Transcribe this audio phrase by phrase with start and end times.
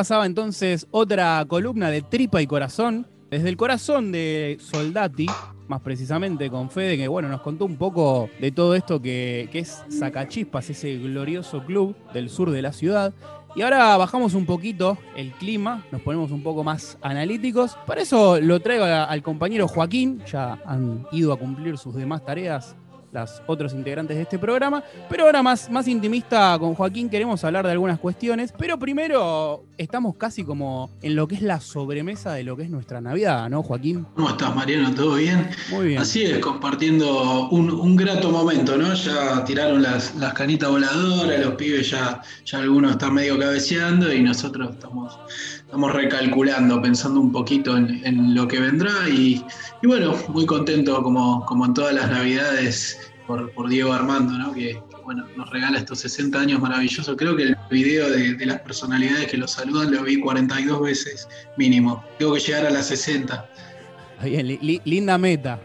[0.00, 5.26] Pasaba entonces otra columna de Tripa y Corazón, desde el corazón de Soldati,
[5.68, 9.58] más precisamente con Fede, que bueno, nos contó un poco de todo esto que, que
[9.58, 13.12] es Sacachispas, ese glorioso club del sur de la ciudad.
[13.54, 17.76] Y ahora bajamos un poquito el clima, nos ponemos un poco más analíticos.
[17.86, 22.74] Para eso lo traigo al compañero Joaquín, ya han ido a cumplir sus demás tareas
[23.12, 24.82] las otros integrantes de este programa.
[25.08, 28.52] Pero ahora más, más intimista con Joaquín queremos hablar de algunas cuestiones.
[28.56, 32.70] Pero primero estamos casi como en lo que es la sobremesa de lo que es
[32.70, 34.06] nuestra Navidad, ¿no, Joaquín?
[34.14, 34.94] ¿Cómo estás, Mariano?
[34.94, 35.48] ¿Todo bien?
[35.70, 36.00] Muy bien.
[36.00, 38.92] Así es, compartiendo un, un grato momento, ¿no?
[38.94, 44.22] Ya tiraron las, las canitas voladoras, los pibes ya, ya algunos están medio cabeceando y
[44.22, 45.18] nosotros estamos,
[45.56, 49.44] estamos recalculando, pensando un poquito en, en lo que vendrá y,
[49.82, 52.99] y bueno, muy contento como, como en todas las Navidades
[53.30, 54.52] por, por Diego Armando, ¿no?
[54.52, 57.14] Que, que, bueno, nos regala estos 60 años maravillosos.
[57.16, 61.28] Creo que el video de, de las personalidades que lo saludan lo vi 42 veces
[61.56, 62.02] mínimo.
[62.18, 63.48] Tengo que llegar a las 60.
[64.24, 65.60] Bien, li- li- linda meta.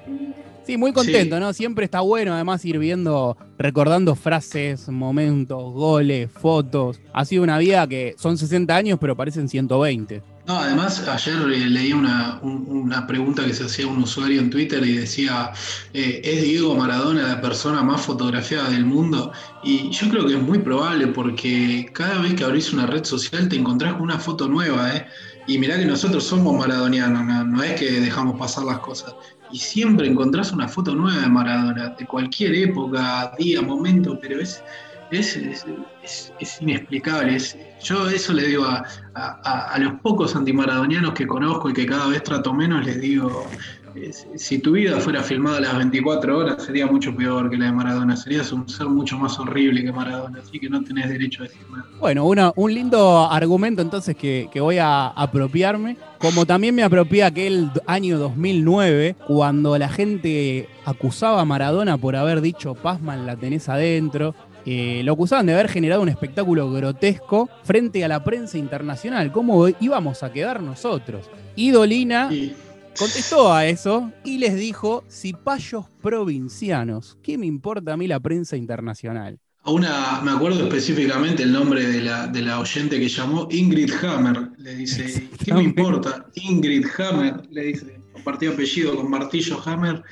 [0.63, 1.39] Sí, muy contento, Sí.
[1.41, 1.53] ¿no?
[1.53, 6.99] Siempre está bueno además ir viendo, recordando frases, momentos, goles, fotos.
[7.13, 10.21] Ha sido una vida que son 60 años, pero parecen 120.
[10.47, 14.51] No, además ayer eh, leí una, un- una pregunta que se hacía un usuario en
[14.51, 15.51] Twitter y decía,
[15.91, 19.31] eh, ¿es Diego Maradona la persona más fotografiada del mundo?
[19.63, 23.49] Y yo creo que es muy probable porque cada vez que abrís una red social
[23.49, 25.07] te encontrás con una foto nueva, ¿eh?
[25.47, 29.15] Y mirá que nosotros somos maradonianos, no, no es que dejamos pasar las cosas.
[29.49, 34.63] Y siempre encontrás una foto nueva de Maradona, de cualquier época, día, momento, pero es,
[35.19, 35.65] es, es,
[36.03, 37.37] es- es inexplicable.
[37.83, 38.83] yo eso le digo a,
[39.15, 43.45] a- a- los pocos antimaradonianos que conozco y que cada vez trato menos, les digo,
[44.35, 47.71] si- tu vida fuera filmada a las 24 horas, sería mucho peor que la de
[47.71, 48.17] Maradona.
[48.17, 51.61] Serías un ser mucho más horrible que Maradona, así que no tenés derecho a decir
[51.71, 51.85] nada.
[51.99, 57.23] Bueno, una- un lindo argumento entonces que, que voy a apropiarme, como también me apropié
[57.23, 63.69] aquel año 2009, cuando la gente acusaba a Maradona por haber dicho Pazman la tenés
[63.69, 64.35] adentro.
[64.65, 69.31] Eh, lo acusaban de haber generado un espectáculo grotesco frente a la prensa internacional.
[69.31, 71.29] ¿Cómo íbamos a quedar nosotros?
[71.55, 72.29] Y Dolina
[72.97, 78.57] contestó a eso y les dijo, cipayos provincianos, ¿qué me importa a mí la prensa
[78.57, 79.37] internacional?
[79.61, 83.91] A una, me acuerdo específicamente el nombre de la, de la oyente que llamó Ingrid
[84.03, 86.27] Hammer, le dice, ¿qué me importa?
[86.35, 90.03] Ingrid Hammer, le dice, compartió apellido con Martillo Hammer.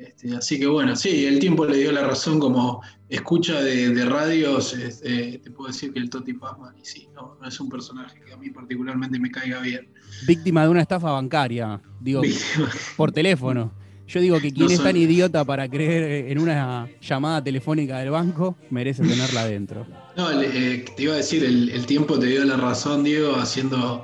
[0.00, 4.04] Este, así que bueno, sí, el tiempo le dio la razón como escucha de, de
[4.06, 7.68] radios, este, te puedo decir que el Toti Pazman, y sí, no, no es un
[7.68, 9.92] personaje que a mí particularmente me caiga bien.
[10.26, 12.70] Víctima de una estafa bancaria, digo, Víctima.
[12.96, 13.72] por teléfono.
[14.12, 18.10] Yo digo que quien No es tan idiota para creer en una llamada telefónica del
[18.10, 19.86] banco merece tenerla adentro.
[20.16, 24.02] No, eh, te iba a decir, el, el tiempo te dio la razón, Diego, haciendo,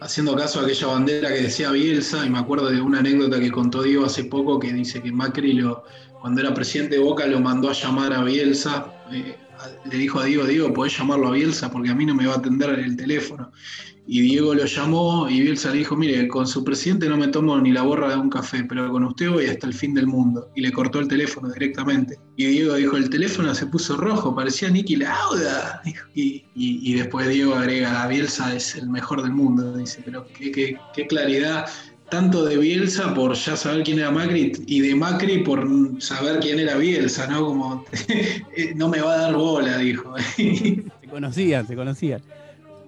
[0.00, 3.50] haciendo caso a aquella bandera que decía Bielsa, y me acuerdo de una anécdota que
[3.50, 5.82] contó Diego hace poco que dice que Macri lo,
[6.20, 9.34] cuando era presidente de Boca lo mandó a llamar a Bielsa, eh,
[9.90, 12.34] le dijo a Diego, Diego, podés llamarlo a Bielsa porque a mí no me va
[12.34, 13.50] a atender el teléfono.
[14.12, 17.56] Y Diego lo llamó y Bielsa le dijo, mire, con su presidente no me tomo
[17.60, 20.48] ni la borra de un café, pero con usted voy hasta el fin del mundo.
[20.56, 22.18] Y le cortó el teléfono directamente.
[22.36, 25.80] Y Diego dijo, el teléfono se puso rojo, parecía Nicky Lauda.
[26.12, 29.76] Y- y después Diego agrega, Bielsa es el mejor del mundo.
[29.76, 31.66] Dice, pero qué, qué- qué claridad,
[32.10, 35.64] tanto de Bielsa por ya saber quién era Macri y de Macri por
[36.02, 37.46] saber quién era Bielsa, ¿no?
[37.46, 37.84] Como,
[38.56, 40.14] eh, no me va a dar bola, dijo.
[40.36, 42.20] Se conocían, se conocían.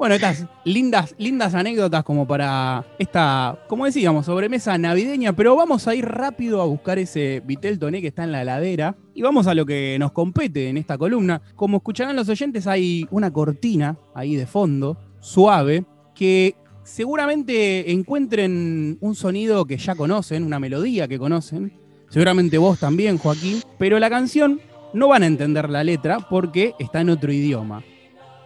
[0.03, 5.95] Bueno, estas lindas, lindas anécdotas como para esta, como decíamos, sobremesa navideña, pero vamos a
[5.95, 9.55] ir rápido a buscar ese Vitel Toné que está en la heladera y vamos a
[9.55, 11.41] lo que nos compete en esta columna.
[11.55, 15.85] Como escucharán los oyentes, hay una cortina ahí de fondo, suave,
[16.17, 21.79] que seguramente encuentren un sonido que ya conocen, una melodía que conocen,
[22.09, 24.61] seguramente vos también, Joaquín, pero la canción
[24.95, 27.85] no van a entender la letra porque está en otro idioma.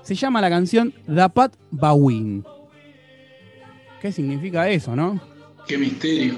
[0.07, 2.45] Se llama la canción Dapat Bawin.
[4.01, 5.21] ¿Qué significa eso, no?
[5.67, 6.35] qué misterio.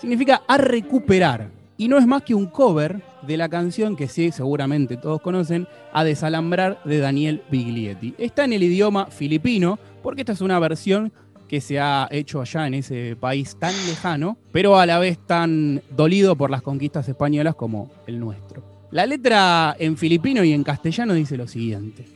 [0.00, 1.52] Significa a recuperar.
[1.76, 5.68] Y no es más que un cover de la canción que sí, seguramente todos conocen,
[5.92, 8.16] A Desalambrar de Daniel Biglietti.
[8.18, 11.12] Está en el idioma filipino, porque esta es una versión
[11.46, 15.80] que se ha hecho allá en ese país tan lejano, pero a la vez tan
[15.90, 18.64] dolido por las conquistas españolas como el nuestro.
[18.90, 22.15] La letra en filipino y en castellano dice lo siguiente.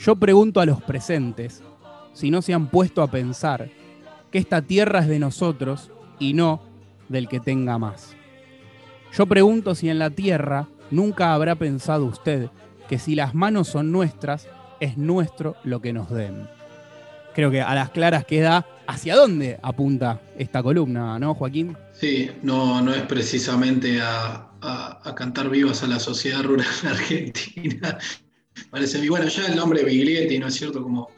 [0.00, 1.62] Yo pregunto a los presentes
[2.12, 3.70] si no se han puesto a pensar
[4.30, 6.62] que esta tierra es de nosotros y no
[7.08, 8.16] del que tenga más.
[9.12, 12.48] Yo pregunto si en la tierra nunca habrá pensado usted
[12.88, 14.48] que si las manos son nuestras,
[14.80, 16.48] es nuestro lo que nos den
[17.34, 21.76] creo que a las claras queda hacia dónde apunta esta columna, ¿no, Joaquín?
[21.92, 24.46] Sí, no, no es precisamente a,
[25.16, 27.98] cantar vivas a la sociedad rural argentina.
[28.70, 30.82] Parece bueno, ya el nombre Biglietti, ¿no es cierto?
[30.82, 31.08] Como,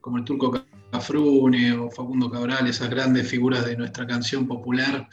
[0.00, 0.52] como el turco
[0.90, 5.08] Cafrune o Facundo Cabral, esas grandes figuras de nuestra canción popular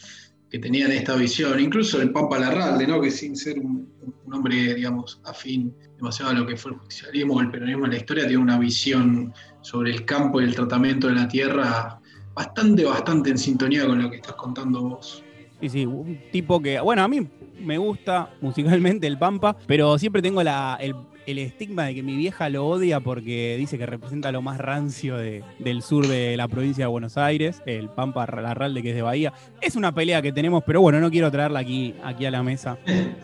[0.50, 3.02] que tenían esta visión, incluso el Pampa Larralde, ¿no?
[3.02, 3.90] que sin ser un,
[4.32, 7.98] hombre, digamos, afín demasiado a lo que fue el justicialismo o el peronismo en la
[7.98, 12.00] historia, tiene una visión sobre el campo y el tratamiento de la tierra
[12.34, 15.24] bastante, bastante en sintonía con lo que estás contando vos.
[15.62, 17.28] Sí, sí, un tipo que, bueno, a mí
[17.60, 20.78] me gusta musicalmente el Pampa, pero siempre tengo la,
[21.26, 25.18] el estigma de que mi vieja lo odia porque dice que representa lo más rancio
[25.18, 29.34] del sur de la provincia de Buenos Aires, el Pampa Larralde que es de Bahía.
[29.62, 32.78] Es una pelea que tenemos, pero bueno, no quiero traerla aquí, aquí a la mesa,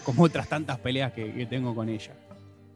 [0.03, 2.13] como otras tantas peleas que tengo con ella.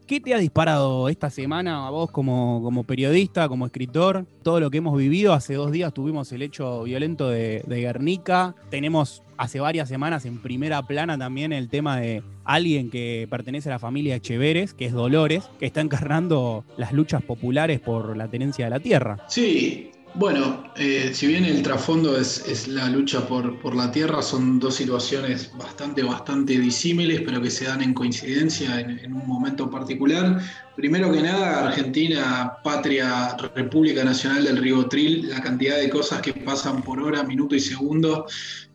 [0.08, 4.28] ¿Qué te ha disparado esta semana a vos como, como, periodista, como escritor?
[4.44, 5.34] Todo lo que hemos vivido.
[5.34, 8.54] Hace dos días tuvimos el hecho violento de, Guernica.
[8.70, 13.74] Tenemos hace varias semanas en primera plana también el tema de alguien que pertenece a
[13.74, 18.66] la familia Echeveres, que es Dolores, que está encarnando las luchas populares por la tenencia
[18.66, 19.18] de la tierra.
[19.28, 24.76] Sí, bueno, eh, si bien el trasfondo es, la lucha por, la tierra, son dos
[24.76, 30.40] situaciones bastante, bastante disímiles, pero que se dan en coincidencia en, un momento particular.
[30.76, 36.82] Primero que nada, Argentina, patria, República Nacional del Ribotril, la cantidad de cosas que pasan
[36.82, 38.26] por hora, minuto y segundo,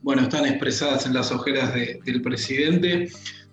[0.03, 3.09] bueno, están expresadas en las ojeras del presidente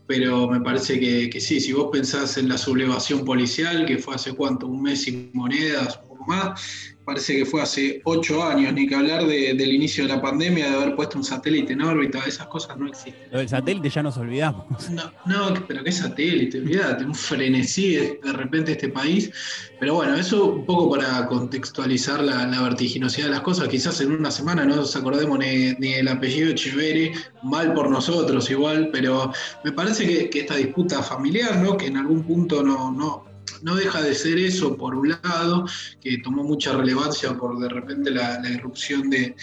[0.08, 4.16] pero me parece que, que, sí, si vos pensás en la sublevación policial, que fue
[4.16, 8.74] hace cuánto, un mes sin monedas, un poco más, parece que fue hace ocho años,
[8.74, 12.20] ni que hablar del inicio de la pandemia, de haber puesto un satélite en órbita,
[12.28, 13.30] esas cosas no existen.
[13.32, 14.90] Lo del satélite ya nos olvidamos.
[14.90, 19.32] No, no pero qué satélite, olvídate, un frenesí de, repente este país.
[19.80, 23.70] Pero bueno, eso un poco para contextualizar la, vertiginosidad de las cosas.
[23.70, 28.52] Quizás en una semana no nos acordemos ni, ni el apellido Echeverri, mal por nosotros
[28.52, 29.32] igual, pero
[29.64, 31.78] me parece que, que, esta disputa familiar, ¿no?
[31.78, 33.27] que en algún punto no, no,
[33.64, 35.66] no deja de ser eso, por un lado,
[36.02, 39.36] que tomó mucha relevancia por de repente la, irrupción de,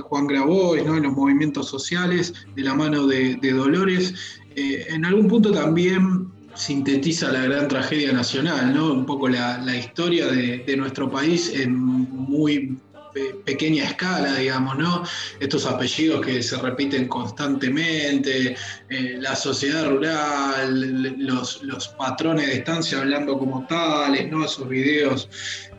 [0.00, 0.96] Juan Grabois ¿no?
[0.96, 4.14] en los movimientos sociales, de la mano de, Dolores.
[4.56, 8.92] Eh, en algún punto también sintetiza la gran tragedia nacional, ¿no?
[8.92, 12.78] un poco la, la historia de, nuestro país en muy
[13.44, 15.02] pequeña escala, digamos, ¿no?
[15.40, 18.56] Estos apellidos que se repiten constantemente,
[18.88, 24.44] eh, la sociedad rural, los, patrones de estancia hablando como tales, ¿no?
[24.44, 25.28] Esos videos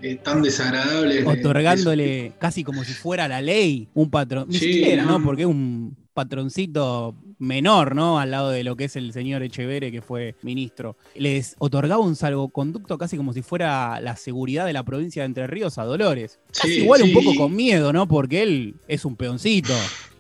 [0.02, 1.26] eh, tan desagradables.
[1.26, 4.48] Otorgándole casi como si fuera la ley un patrón.
[4.50, 5.22] Ni siquiera, ¿no?
[5.22, 8.20] Porque es un patroncito menor, ¿no?
[8.20, 10.98] Al lado de lo que es el señor Echevere, que fue ministro.
[11.16, 15.48] Les otorgaba un salvoconducto casi como si fuera la seguridad de la provincia de Entre
[15.48, 16.40] Ríos a Dolores.
[16.54, 18.08] Casi igual un poco con miedo, ¿no?
[18.08, 19.74] Porque él es un peoncito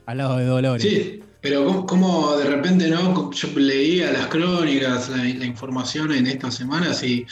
[0.05, 0.83] al lado de Dolores.
[0.83, 3.31] Sí, pero como, de repente, ¿no?
[3.31, 7.25] Yo leía las crónicas, la, información en estas semanas y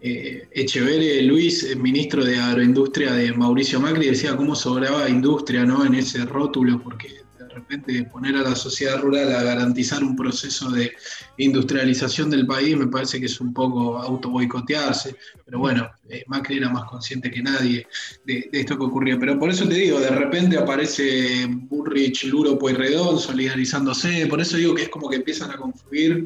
[0.00, 5.84] eh, Echevere Luis, ministro de Agroindustria de Mauricio Macri, decía cómo sobraba industria ¿no?
[5.84, 10.92] en ese rótulo, porque repente poner a la sociedad rural a garantizar un proceso de
[11.38, 16.58] industrialización del país me parece que es un poco auto boicotearse, pero bueno, eh, Macri
[16.58, 17.86] era más consciente que nadie
[18.24, 19.18] de, esto que ocurría.
[19.18, 24.74] Pero por eso te digo, de repente aparece Burrich, Luro, Pueyrredón solidarizándose, por eso digo
[24.74, 26.24] que es como que empiezan a confluir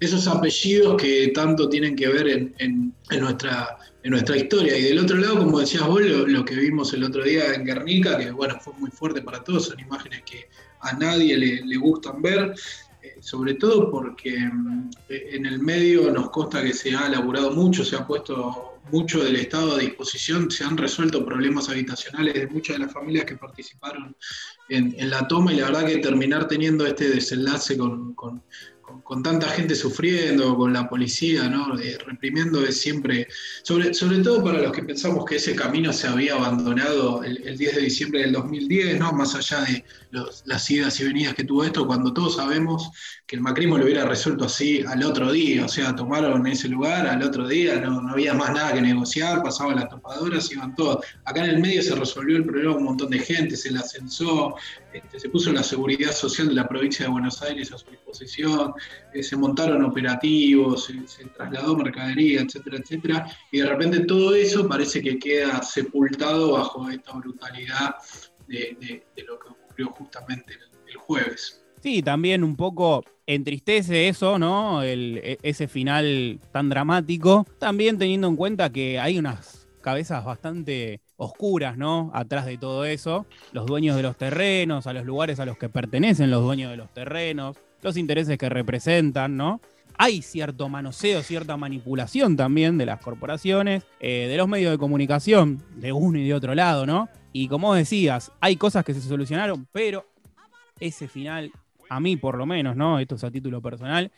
[0.00, 3.76] esos apellidos que tanto tienen que ver en en nuestra
[4.36, 4.76] historia.
[4.76, 8.18] Y del otro lado, como decías vos, lo, que vimos el otro día en Guernica,
[8.18, 10.48] que bueno, fue muy fuerte para todos, son imágenes que
[10.80, 12.54] a nadie le, gustan ver,
[13.02, 17.84] eh, sobre todo porque mm, en el medio nos consta que se ha elaborado mucho,
[17.84, 22.76] se ha puesto mucho del Estado a disposición, se han resuelto problemas habitacionales de muchas
[22.76, 24.14] de las familias que participaron
[24.68, 28.14] en, la toma y la verdad que terminar teniendo este desenlace con
[29.22, 31.78] tanta gente sufriendo, con la policía, ¿no?
[31.78, 33.28] Eh, reprimiendo es siempre,
[33.62, 33.90] sobre,
[34.22, 38.20] todo para los que pensamos que ese camino se había abandonado el, 10 de diciembre
[38.20, 39.12] del 2010, ¿no?
[39.12, 39.84] Más allá de
[40.44, 42.90] las idas y venidas que tuvo esto, cuando todos sabemos
[43.26, 47.06] que el macrismo lo hubiera resuelto así al otro día, o sea, tomaron ese lugar
[47.06, 51.04] al otro día, no, no había más nada que negociar, pasaban las topadoras, iban todos.
[51.24, 54.54] Acá en el medio se resolvió el problema un montón de gente, se la censó,
[54.94, 58.72] este, se puso la seguridad social de la provincia de Buenos Aires a su disposición,
[59.12, 65.02] eh, se montaron operativos, se, trasladó mercadería, etcétera, etcétera, y de repente todo eso parece
[65.02, 67.96] que queda sepultado bajo esta brutalidad
[68.46, 70.54] de, lo que ocurrió justamente
[70.86, 71.60] el, jueves.
[71.82, 74.84] Sí, también un poco entristece eso, ¿no?
[74.84, 77.46] E, ese final tan dramático.
[77.58, 82.10] También teniendo en cuenta que hay unas cabezas bastante oscuras, ¿no?
[82.14, 83.26] Atrás de todo eso.
[83.52, 86.76] Los dueños de los terrenos, a los lugares a los que pertenecen los dueños de
[86.76, 89.60] los terrenos, los intereses que representan, ¿no?
[89.96, 95.62] Hay cierto manoseo, cierta manipulación también de las corporaciones, eh, de los medios de comunicación,
[95.76, 97.08] de uno y de otro lado, ¿no?
[97.32, 100.06] Y como decías, hay cosas que se solucionaron, pero
[100.80, 101.52] ese final,
[101.88, 102.98] a mí por lo menos, ¿no?
[102.98, 104.10] Esto es a título personal,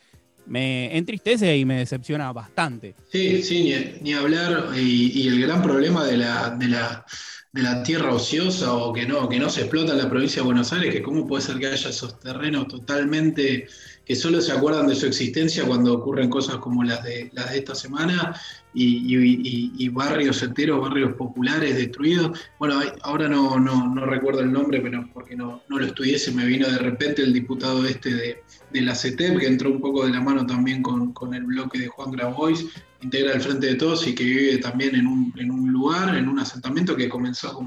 [0.47, 2.95] me entristece y me decepciona bastante.
[3.11, 4.71] Sí, sí, ni, hablar.
[4.75, 7.05] Y, el gran problema de la, de la,
[7.51, 10.45] de la tierra ociosa o que no, que no se explota en la provincia de
[10.45, 13.67] Buenos Aires, que cómo puede ser que haya esos terrenos totalmente
[14.07, 18.39] que solo se acuerdan de su existencia cuando ocurren cosas como las de, esta semana
[18.73, 22.39] y, barrios enteros, barrios populares destruidos.
[22.57, 27.21] Bueno, ahora no, recuerdo el nombre, pero porque no, lo estudié, me vino de repente
[27.21, 31.33] el diputado este de, la CETEP, que entró un poco de la mano también con,
[31.33, 32.65] el bloque de Juan Grabois,
[33.01, 36.95] integra el Frente de Todos y que vive también en un, lugar, en un asentamiento
[36.95, 37.59] que comenzó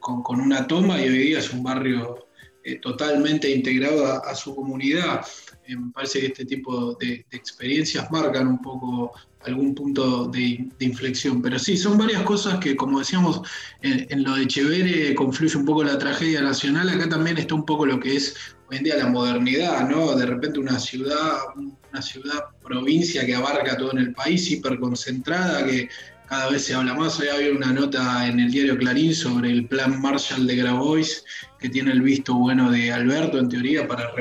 [0.00, 2.26] con una toma y hoy día es un barrio
[2.66, 5.20] eh, totalmente integrado a, su comunidad.
[5.66, 11.42] Eh, me parece que este tipo de, experiencias marcan un poco algún punto de, inflexión.
[11.42, 13.42] Pero sí, son varias cosas que, como decíamos,
[13.82, 16.88] en, lo de Chevere confluye un poco la tragedia nacional.
[16.88, 18.34] Acá también está un poco lo que es
[18.70, 20.16] hoy en día la modernidad, ¿no?
[20.16, 25.90] De repente una ciudad, una ciudad provincia que abarca todo en el país, hiperconcentrada, que
[26.28, 27.20] cada vez se habla más.
[27.20, 31.24] Hoy había una nota en el diario Clarín sobre el plan Marshall de Grabois,
[31.64, 34.12] que tiene el visto bueno de Alberto, en teoría, para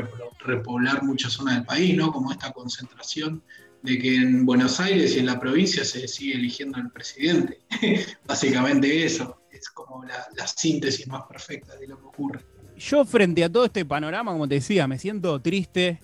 [0.45, 2.09] repoblar muchas zonas del país, ¿no?
[2.09, 3.43] Como esta concentración
[3.81, 7.59] de que en Buenos Aires y en la provincia se sigue eligiendo al presidente.
[8.25, 12.39] Básicamente eso, es como la, la síntesis más perfecta de lo que ocurre.
[12.77, 15.99] Yo frente a todo este panorama, como te decía, me siento triste,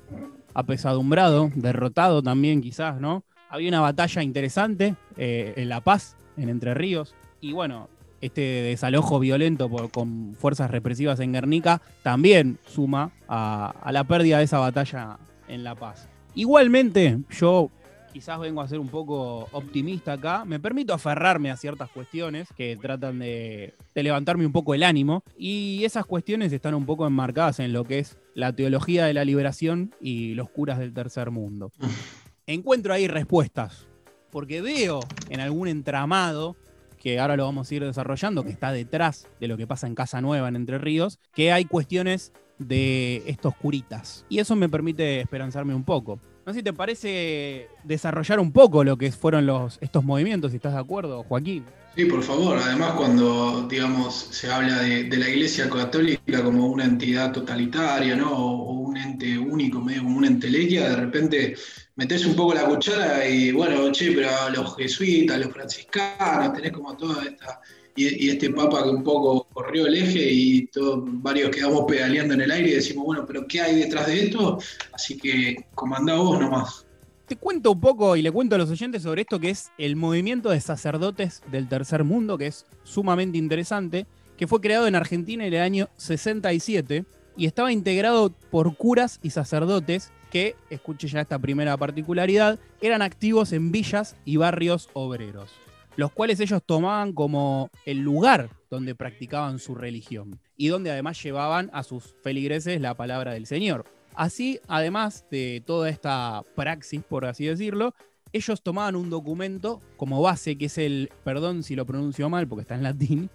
[0.53, 3.23] apesadumbrado, derrotado también quizás, ¿no?
[3.49, 7.87] había una batalla interesante eh, en La Paz, en Entre Ríos, y bueno,
[8.21, 14.43] este desalojo violento con fuerzas represivas en Guernica también suma a, a, la pérdida de
[14.43, 16.07] esa batalla en La Paz.
[16.35, 17.71] Igualmente, yo
[18.11, 22.77] quizás vengo a ser un poco optimista acá, me permito aferrarme a ciertas cuestiones que
[22.77, 25.23] tratan de, de, levantarme un poco el ánimo.
[25.37, 29.25] Y esas cuestiones están un poco enmarcadas en lo que es la teología de la
[29.25, 31.71] liberación y los curas del tercer mundo.
[32.47, 33.87] Encuentro ahí respuestas,
[34.31, 36.55] porque veo en algún entramado,
[36.99, 39.95] que ahora lo vamos a ir desarrollando, que está detrás de lo que pasa en
[39.95, 44.25] Casa Nueva, en Entre Ríos, que hay cuestiones de estos curitas.
[44.29, 46.19] Y eso me permite esperanzarme un poco.
[46.45, 50.57] No sé si te parece desarrollar un poco lo que fueron los, estos movimientos, si
[50.57, 51.63] estás de acuerdo, Joaquín.
[51.99, 52.57] Sí, por favor.
[52.57, 58.31] Además, cuando, digamos, se habla de, la Iglesia Católica como una entidad totalitaria, ¿no?
[58.31, 61.55] O, un ente único, medio como una entelequia, de repente
[61.97, 66.95] metes un poco la cuchara y, bueno, che, pero los jesuitas, los franciscanos, tenés como
[66.95, 67.59] toda esta...
[67.97, 72.41] Y, este papa que un poco corrió el eje y todos, varios quedamos pedaleando en
[72.41, 74.57] el aire y decimos, bueno, pero ¿qué hay detrás de esto?
[74.93, 76.85] Así que comandá vos nomás.
[77.29, 79.95] Te cuento un poco y le cuento a los oyentes sobre esto que es el
[79.95, 85.45] movimiento de sacerdotes del tercer mundo, que es sumamente interesante, que fue creado en Argentina
[85.45, 87.05] en el año 67
[87.37, 93.53] y estaba integrado por curas y sacerdotes que, escuche ya esta primera particularidad, eran activos
[93.53, 95.51] en villas y barrios obreros,
[95.97, 101.69] los cuales ellos tomaban como el lugar donde practicaban su religión y donde además llevaban
[101.73, 103.85] a sus feligreses la palabra del Señor.
[104.19, 107.95] Así, además de toda esta praxis, por así decirlo,
[108.33, 112.63] ellos tomaban un documento como base, que es el, perdón si lo pronuncio mal porque
[112.63, 113.29] está en latín,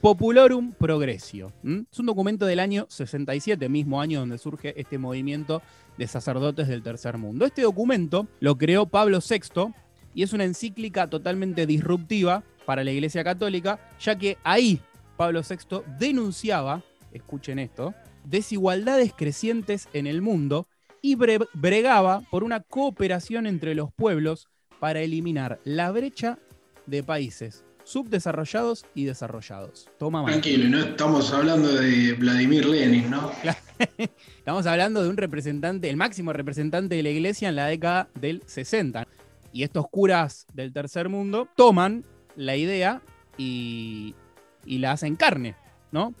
[0.00, 1.52] Populorum Progressio.
[1.92, 5.60] Es un documento del año 67, mismo año donde surge este movimiento
[5.98, 7.44] de sacerdotes del tercer mundo.
[7.44, 9.74] Este documento lo creó Pablo VI
[10.14, 14.80] y es una encíclica totalmente disruptiva para la Iglesia Católica, ya que ahí
[15.18, 16.82] Pablo VI denunciaba,
[17.12, 17.92] escuchen esto,
[18.26, 20.68] desigualdades crecientes en el mundo
[21.00, 24.48] y bregaba por una cooperación entre los pueblos
[24.80, 26.38] para eliminar la brecha
[26.86, 29.88] de países subdesarrollados y desarrollados.
[29.96, 33.30] Toma Tranquilo, no estamos hablando de Vladimir Lenin, ¿no?
[34.38, 38.42] estamos hablando de un representante, el máximo representante de la iglesia en la década del
[38.44, 39.06] 60.
[39.52, 42.04] Y estos curas del tercer mundo toman
[42.34, 43.02] la idea
[43.38, 44.16] y,
[44.64, 45.54] y la hacen carne.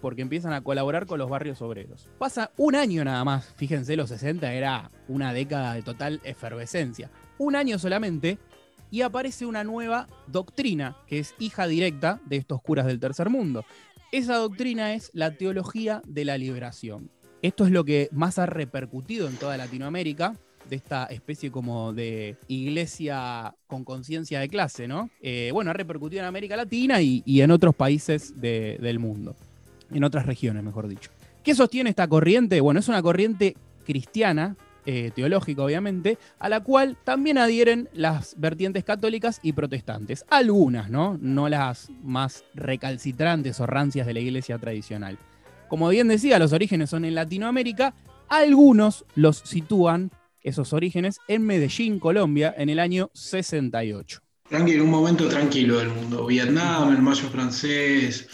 [0.00, 2.08] Porque empiezan a colaborar con los barrios obreros.
[2.18, 7.10] Pasa un año nada más, fíjense, los 60 era una década de total efervescencia.
[7.38, 8.38] Un año solamente
[8.90, 13.64] y aparece una nueva doctrina que es hija directa de estos curas del tercer mundo.
[14.12, 17.10] Esa doctrina es la teología de la liberación.
[17.42, 20.34] Esto es lo que más ha repercutido en toda Latinoamérica,
[20.68, 25.10] de esta especie como de iglesia con conciencia de clase, ¿no?
[25.20, 29.36] Eh, bueno, ha repercutido en América Latina y, en otros países del mundo,
[29.90, 31.10] en otras regiones, mejor dicho.
[31.42, 32.60] ¿Qué sostiene esta corriente?
[32.60, 34.56] Bueno, es una corriente cristiana
[34.88, 40.24] eh, teológico, obviamente, a la cual también adhieren las vertientes católicas y protestantes.
[40.30, 41.18] Algunas, ¿no?
[41.20, 45.18] No las más recalcitrantes o rancias de la iglesia tradicional.
[45.68, 47.94] Como bien decía, los orígenes son en Latinoamérica.
[48.28, 54.20] Algunos los sitúan, esos orígenes, en Medellín, Colombia, en el año 68.
[54.48, 56.26] Tranquilo, un momento tranquilo del mundo.
[56.26, 58.28] Vietnam, el mayo francés,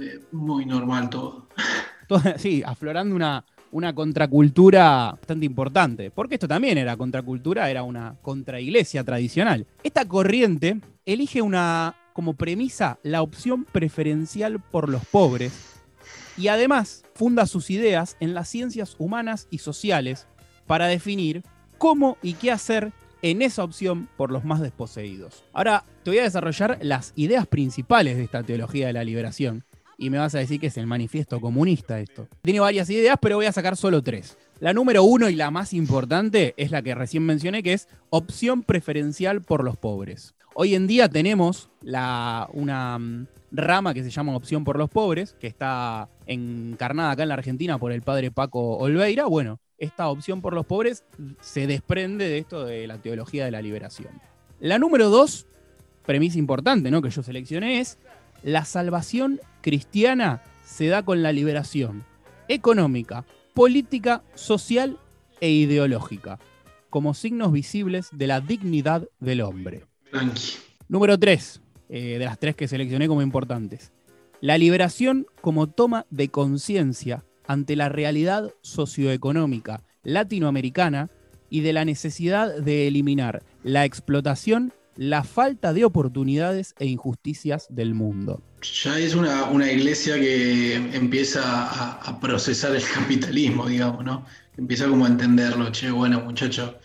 [0.00, 1.48] eh, muy normal todo.
[2.36, 9.02] Sí, aflorando una, una contracultura bastante importante, porque esto también era contracultura, era una contraiglesia
[9.02, 9.66] tradicional.
[9.82, 15.80] Esta corriente elige una como premisa la opción preferencial por los pobres
[16.36, 20.26] y además funda sus ideas en las ciencias humanas y sociales
[20.66, 21.42] para definir
[21.78, 25.44] cómo y qué hacer en esa opción por los más desposeídos.
[25.52, 29.64] Ahora te voy a desarrollar las ideas principales de esta teología de la liberación,
[30.02, 32.26] y me vas a decir que es el manifiesto comunista esto.
[32.42, 34.36] Tiene varias ideas, pero voy a sacar solo tres.
[34.58, 38.64] La número uno y la más importante es la que recién mencioné, que es opción
[38.64, 40.34] preferencial por los pobres.
[40.54, 45.36] Hoy en día tenemos la, una mm, rama que se llama opción por los pobres,
[45.38, 49.26] que está encarnada acá en la Argentina por el padre Paco Olveira.
[49.26, 51.04] Bueno, esta opción por los pobres
[51.40, 54.10] se desprende de esto de la teología de la liberación.
[54.58, 55.46] La número dos,
[56.04, 57.02] premisa importante ¿no?
[57.02, 57.98] que yo seleccioné, es
[58.42, 62.04] la salvación cristiana se da con la liberación
[62.48, 63.24] económica,
[63.54, 64.98] política, social
[65.40, 66.38] e ideológica,
[66.90, 69.84] como signos visibles de la dignidad del hombre.
[70.88, 73.92] Número 3, eh, de las tres que seleccioné como importantes.
[74.40, 81.10] La liberación como toma de conciencia ante la realidad socioeconómica latinoamericana
[81.48, 87.94] y de la necesidad de eliminar la explotación la falta de oportunidades e injusticias del
[87.94, 88.42] mundo.
[88.84, 94.24] Ya es una, iglesia que empieza a, procesar el capitalismo, digamos, ¿no?
[94.56, 96.76] Empieza como a entenderlo, che, bueno, muchacho,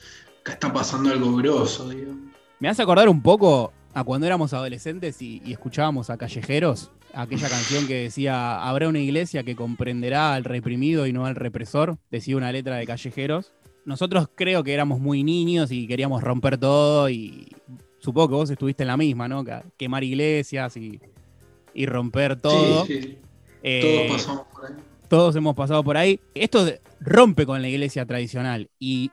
[0.42, 2.32] acá está pasando algo grosso, digamos.
[2.60, 7.50] Me hace acordar un poco a cuando éramos adolescentes y, y escuchábamos a Callejeros, aquella
[7.50, 12.38] canción que decía, habrá una iglesia que comprenderá al reprimido y no al represor, decía
[12.38, 13.54] una letra de Callejeros.
[13.86, 17.48] Nosotros creo que éramos muy niños y queríamos romper todo y
[18.00, 19.44] supongo que vos estuviste en la misma, ¿no?
[19.78, 21.00] Quemar iglesias y,
[21.86, 22.86] romper todo.
[22.86, 23.18] Sí, sí.
[23.64, 24.74] Eh, todos pasamos por ahí.
[25.08, 26.20] Todos hemos pasado por ahí.
[26.34, 26.66] Esto
[27.00, 28.70] rompe con la iglesia tradicional.
[28.80, 29.12] Y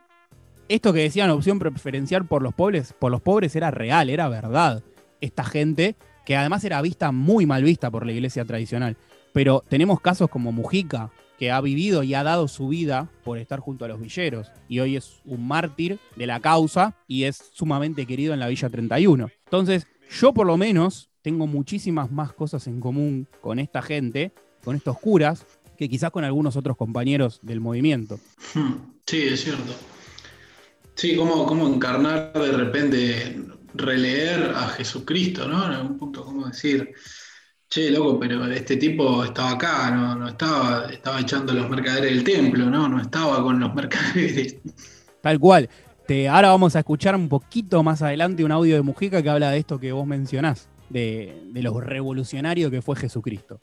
[0.68, 4.83] esto que decían opción preferencial por los pobres, por los pobres era real, era verdad.
[5.20, 8.97] Esta gente, que además era vista muy mal vista por la iglesia tradicional.
[9.33, 13.61] Pero tenemos casos como Mujica, que ha vivido y ha dado su vida por estar
[13.61, 18.07] junto a los villeros y hoy es un mártir de la causa y es sumamente
[18.07, 19.31] querido en la Villa 31.
[19.44, 24.77] Entonces, yo por lo menos tengo muchísimas más cosas en común con esta gente, con
[24.77, 28.20] estos curas, que quizás con algunos otros compañeros del movimiento.
[28.55, 28.75] Hmm,
[29.07, 29.75] sí, es cierto.
[30.94, 33.37] Sí, como, como encarnar de repente,
[33.75, 35.64] releer a Jesucristo, ¿no?
[35.66, 36.94] En algún punto, ¿cómo decir?
[37.74, 42.70] Che, loco, pero este tipo estaba acá, no, estaba, estaba echando los mercaderes del templo,
[42.70, 42.88] ¿no?
[42.88, 44.58] No estaba con los mercaderes.
[45.20, 45.68] Tal cual.
[46.06, 49.50] Te, ahora vamos a escuchar un poquito más adelante un audio de Mujica que habla
[49.50, 53.58] de esto que vos mencionás, de, de lo revolucionario que fue Jesucristo.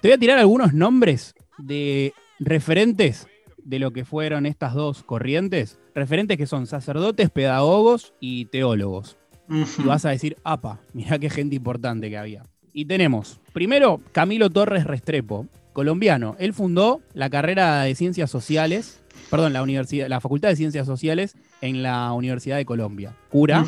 [0.00, 3.26] Te voy a tirar algunos nombres de referentes
[3.58, 9.18] de lo que fueron estas dos corrientes, referentes que son sacerdotes, pedagogos y teólogos.
[9.50, 12.44] Y vas a decir, apa, mirá qué gente importante que había.
[12.76, 16.34] Y tenemos, primero, Camilo Torres Restrepo, colombiano.
[16.40, 21.36] Él fundó la carrera de Ciencias Sociales, perdón, la, universidad, la Facultad de Ciencias Sociales
[21.60, 23.14] en la Universidad de Colombia.
[23.30, 23.64] Cura,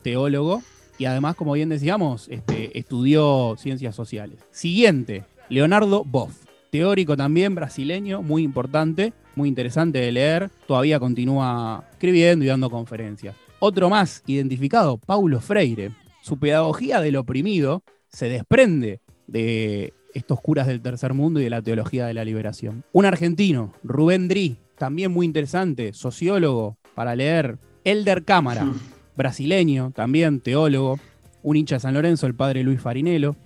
[0.00, 0.62] teólogo,
[0.96, 4.38] y además, como bien decíamos, este, estudió Ciencias Sociales.
[4.50, 10.50] Siguiente, Leonardo Boff, teórico también brasileño, muy importante, muy interesante de leer.
[10.66, 13.36] Todavía continúa escribiendo y dando conferencias.
[13.58, 15.90] Otro más identificado, Paulo Freire.
[16.22, 21.62] Su pedagogía del oprimido se desprende de estos curas del tercer mundo y de la
[21.62, 22.84] teología de la liberación.
[22.92, 27.58] Un argentino, Rubén Dri, también muy interesante, sociólogo para leer.
[27.84, 28.70] Elder Cámara,
[29.16, 30.98] brasileño, también teólogo.
[31.42, 33.36] Un hincha de San Lorenzo, el padre Luis Farinelo.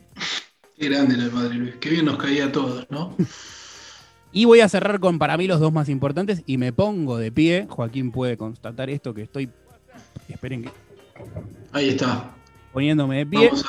[0.77, 3.15] Qué grande el padre Luis, qué bien nos caía a todos, ¿no?
[4.33, 7.31] Y voy a cerrar con para mí los dos más importantes y me pongo de
[7.31, 7.69] pie.
[7.71, 9.49] Joaquín puede constatar esto que estoy.
[10.29, 10.71] Esperen que.
[11.71, 12.35] Ahí está.
[12.75, 13.47] Poniéndome de pie.
[13.47, 13.65] Vamos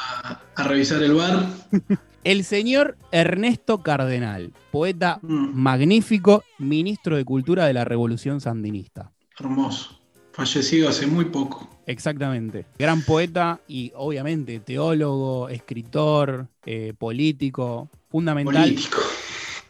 [0.56, 1.48] a, revisar el bar.
[2.24, 5.52] El señor Ernesto Cardenal, poeta mm.
[5.54, 9.12] magnífico, ministro de Cultura de la Revolución Sandinista.
[9.40, 10.00] Hermoso.
[10.32, 11.70] Fallecido hace muy poco.
[11.86, 12.66] Exactamente.
[12.80, 18.64] Gran poeta y obviamente teólogo, escritor, eh, político, fundamental.
[18.64, 18.98] Político.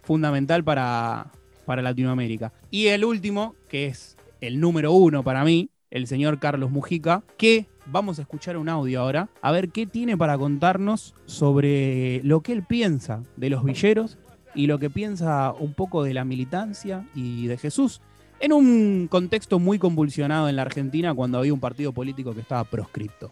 [0.03, 1.29] Fundamental para,
[1.65, 2.53] para Latinoamérica.
[2.71, 7.67] Y el último, que es el número uno para mí, el señor Carlos Mujica, que
[7.85, 12.51] vamos a escuchar un audio ahora, a ver qué tiene para contarnos sobre lo que
[12.51, 14.17] él piensa de los villeros
[14.53, 18.01] y lo que piensa un poco de la militancia y de Jesús
[18.39, 22.63] en un contexto muy convulsionado en la Argentina cuando había un partido político que estaba
[22.63, 23.31] proscripto.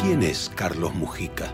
[0.00, 1.52] ¿Quién es Carlos Mujica?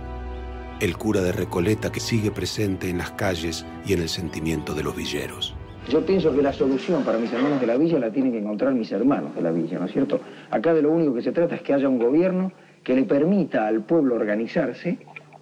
[0.81, 4.85] El cura de Recoleta que sigue presente en las calles y en el sentimiento de
[4.85, 5.55] los villeros.
[5.89, 8.75] Yo pienso que la solución para mis hermanos de la villa la tienen que encontrar
[8.75, 10.21] mis hermanos de la villa, ¿no es cierto?
[10.51, 12.53] Acá de lo único que se trata es que haya un gobierno
[12.85, 14.99] que le permita al pueblo organizarse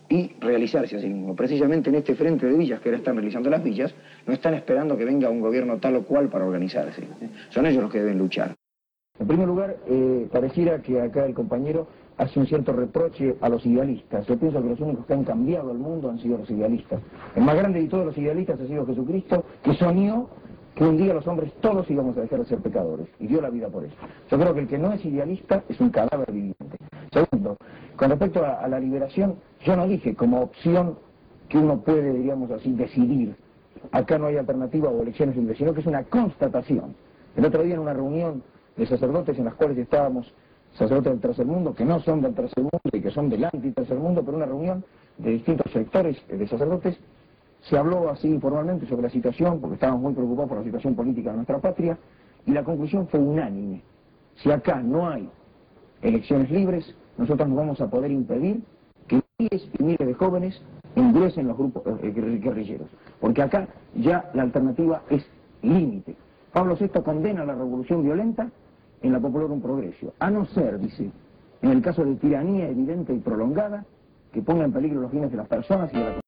[0.09, 1.35] y realizarse a sí mismo.
[1.35, 3.92] Precisamente en este frente de villas que ahora están realizando las villas,
[4.24, 7.02] no están esperando que venga un gobierno tal o cual para organizarse.
[7.50, 8.54] Son ellos los que deben luchar.
[9.18, 13.64] En primer lugar, eh, pareciera que acá el compañero hace un cierto reproche a los
[13.66, 14.26] idealistas.
[14.26, 17.00] Yo pienso que los únicos que han cambiado el mundo han sido los idealistas.
[17.35, 20.29] El más grande de todos los idealistas ha sido Jesucristo, que soñó
[20.74, 23.50] que un día los hombres todos íbamos a dejar de ser pecadores y dio la
[23.50, 23.94] vida por eso.
[24.31, 26.76] Yo creo que el que no es idealista es un cadáver viviente.
[27.12, 27.57] Segundo,
[27.96, 30.98] con respecto a, la liberación, yo no dije como opción
[31.48, 33.37] que uno puede, diríamos así, decidir.
[33.90, 36.94] Acá no hay alternativa o elecciones libres, sino que es una constatación.
[37.37, 38.42] El otro día en una reunión
[38.76, 40.33] de sacerdotes en las cuales estábamos
[40.76, 43.98] sacerdotes del tercer mundo, que no son del tercer mundo y que son del anti-tercer
[43.98, 44.84] mundo, pero una reunión
[45.18, 46.98] de distintos sectores de sacerdotes,
[47.62, 51.30] se habló así informalmente sobre la situación, porque estábamos muy preocupados por la situación política
[51.30, 51.98] de nuestra patria,
[52.44, 53.82] y la conclusión fue unánime.
[54.36, 55.28] Si acá no hay
[56.02, 58.62] elecciones libres, nosotros no vamos a poder impedir
[59.08, 60.60] que miles y miles de jóvenes
[60.94, 62.88] ingresen los grupos eh, guerrilleros.
[63.20, 65.26] Porque acá ya la alternativa es
[65.62, 66.14] límite.
[66.52, 68.50] Pablo VI condena la revolución violenta
[69.06, 70.12] en la popular un progreso.
[70.18, 71.10] A no ser, dice,
[71.62, 73.84] en el caso de tiranía evidente y prolongada,
[74.32, 76.20] que ponga en peligro los bienes de las personas y de la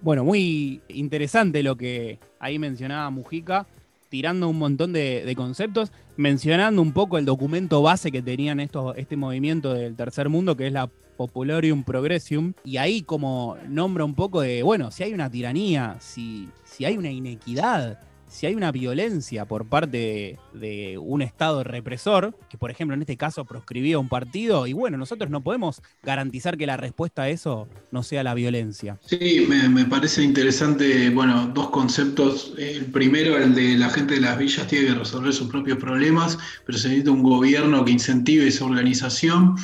[0.00, 3.66] Bueno, muy interesante lo que ahí mencionaba Mujica,
[4.08, 9.16] tirando un montón de, conceptos, mencionando un poco el documento base que tenían estos, este
[9.16, 14.40] movimiento del tercer mundo, que es la Popularium Progressium, y ahí como nombra un poco
[14.40, 19.44] de, bueno, si hay una tiranía, si, si hay una inequidad, si hay una violencia
[19.44, 24.66] por parte de, un Estado represor, que por ejemplo en este caso proscribía un partido,
[24.66, 28.98] y bueno, nosotros no podemos garantizar que la respuesta a eso no sea la violencia.
[29.04, 32.54] Sí, me, parece interesante, bueno, dos conceptos.
[32.58, 36.38] El primero, el de la gente de las villas tiene que resolver sus propios problemas,
[36.66, 39.56] pero se necesita un gobierno que incentive esa organización.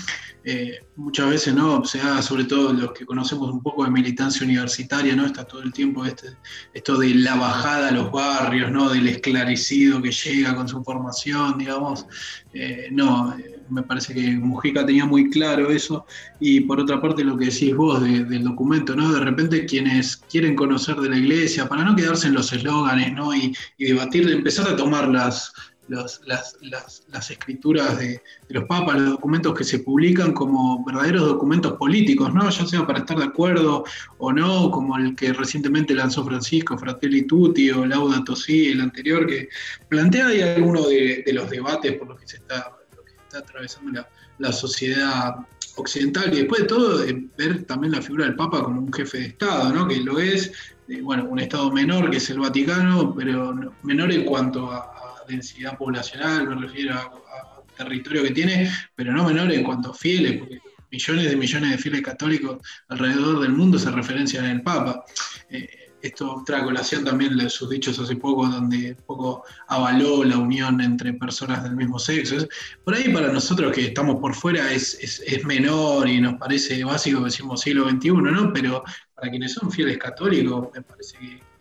[0.47, 4.45] Eh, muchas veces no se da, sobre todo los que conocemos un poco de militancia
[4.45, 5.25] universitaria, ¿no?
[5.25, 6.37] Está todo el tiempo este,
[6.75, 8.91] esto de la bajada a los barrios, ¿no?
[8.91, 12.07] Del esclarecido que llega con su formación, digamos.
[12.53, 16.05] Eh, no, eh, me parece que Mujica tenía muy claro eso.
[16.41, 19.13] Y por otra parte, lo que decís vos del documento, ¿no?
[19.13, 23.35] De repente quienes quieren conocer de la iglesia, para no quedarse en los eslóganes, ¿no?
[23.35, 25.55] Y, y debatir, de empezar a tomar las
[25.89, 32.33] las, las, escrituras de, los papas, los documentos que se publican como verdaderos documentos políticos,
[32.33, 32.49] ¿no?
[32.49, 33.85] ya sea para estar de acuerdo
[34.19, 39.27] o no, como el que recientemente lanzó Francisco, Fratelli Tutti o Laudato Si, el anterior,
[39.27, 39.49] que
[39.89, 42.73] plantea ahí algunos de, los debates por los que se está,
[43.25, 44.05] está atravesando
[44.39, 45.37] la, sociedad
[45.77, 47.05] occidental y después de todo
[47.37, 49.89] ver también la figura del Papa como un jefe de Estado, ¿no?
[49.89, 50.53] que lo es,
[50.89, 54.94] eh, bueno, un Estado menor que es el Vaticano, pero menor en cuanto a,
[55.27, 60.39] densidad poblacional, me refiero a, territorio que tiene, pero no menor en cuanto a fieles,
[60.39, 60.61] porque
[60.93, 62.59] millones de millones de fieles católicos
[62.89, 65.05] alrededor del mundo se referencian en el Papa.
[65.51, 70.79] Eh, esto trae colación también de sus dichos hace poco, donde poco avaló la unión
[70.83, 72.47] entre personas del mismo sexo.
[72.85, 74.99] Por ahí para nosotros que estamos por fuera es,
[75.47, 78.53] menor y nos parece básico, decimos siglo XXI, ¿no?
[78.53, 78.85] Pero
[79.15, 81.17] para quienes son fieles católicos, me parece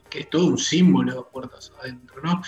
[0.10, 2.42] que, es todo un símbolo de puertas adentro, ¿no?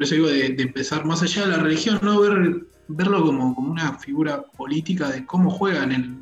[0.00, 2.22] Por eso digo de, empezar más allá de la religión, ¿no?
[2.22, 6.16] Ver, verlo como, como una figura política de cómo juega en el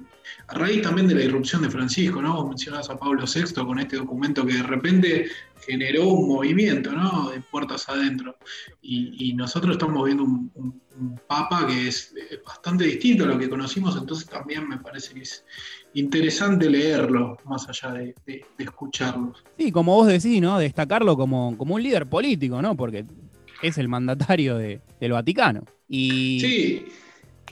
[0.49, 2.35] a raíz también de la irrupción de Francisco, ¿no?
[2.35, 5.27] Vos mencionás a Pablo VI con este documento que de repente
[5.65, 7.31] generó un movimiento, ¿no?
[7.31, 8.37] De puertas adentro.
[8.83, 10.81] Y, nosotros estamos viendo un,
[11.29, 12.13] papa que es
[12.45, 15.45] bastante distinto a lo que conocimos, entonces también me parece que es
[15.95, 19.35] interesante leerlo, más allá de, escucharlo.
[19.57, 20.59] Sí, como vos decís, ¿no?
[20.59, 22.77] Destacarlo como, como un líder político, ¿no?
[22.77, 23.05] Porque
[23.63, 25.65] es el mandatario del Vaticano.
[25.89, 26.41] Y...
[26.41, 26.87] Sí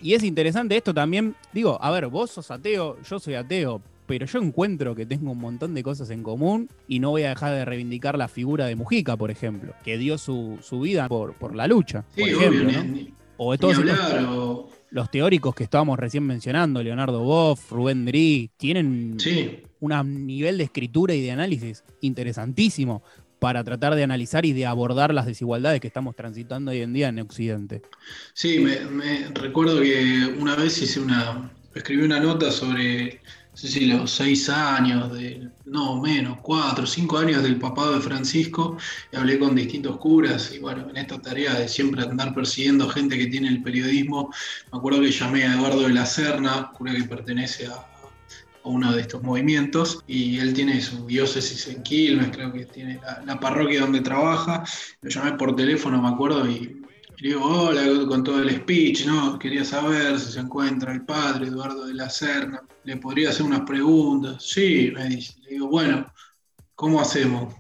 [0.02, 1.34] y es interesante esto también.
[1.52, 5.38] Digo, a ver, vos sos ateo, yo soy ateo, pero yo encuentro que tengo un
[5.38, 8.76] montón de cosas en común y no voy a dejar de reivindicar la figura de
[8.76, 12.04] Mujica, por ejemplo, que dio su, vida por, por la lucha.
[12.14, 13.06] Sí, por ejemplo, obvio,
[13.38, 19.18] o de todos los, teóricos que estábamos recién mencionando, Leonardo Boff, Rubén Drí, tienen
[19.80, 23.02] un nivel de escritura y de análisis interesantísimo
[23.38, 27.08] para tratar de analizar y de abordar las desigualdades que estamos transitando hoy en día
[27.08, 27.82] en Occidente.
[28.32, 33.20] Sí, me, recuerdo que una vez hice una, escribí una nota sobre,
[33.80, 38.76] los seis años, de, no menos, cuatro, cinco años del papado de Francisco,
[39.12, 43.18] y hablé con distintos curas, y bueno, en esta tarea de siempre andar persiguiendo gente
[43.18, 44.30] que tiene el periodismo,
[44.72, 47.95] me acuerdo que llamé a Eduardo de la Serna, cura que pertenece a,
[48.68, 53.38] uno de estos movimientos y él tiene su diócesis en Quilmes, creo que tiene la,
[53.40, 54.64] parroquia donde trabaja.
[55.02, 56.82] Lo llamé por teléfono, me acuerdo, y,
[57.18, 59.38] le digo, hola, con todo el speech, ¿no?
[59.38, 62.62] Quería saber si se encuentra el padre Eduardo de la Serna.
[62.84, 64.42] ¿Le podría hacer unas preguntas?
[64.42, 65.34] Sí, me dice.
[65.42, 66.12] Le digo, bueno,
[66.74, 67.54] ¿cómo hacemos?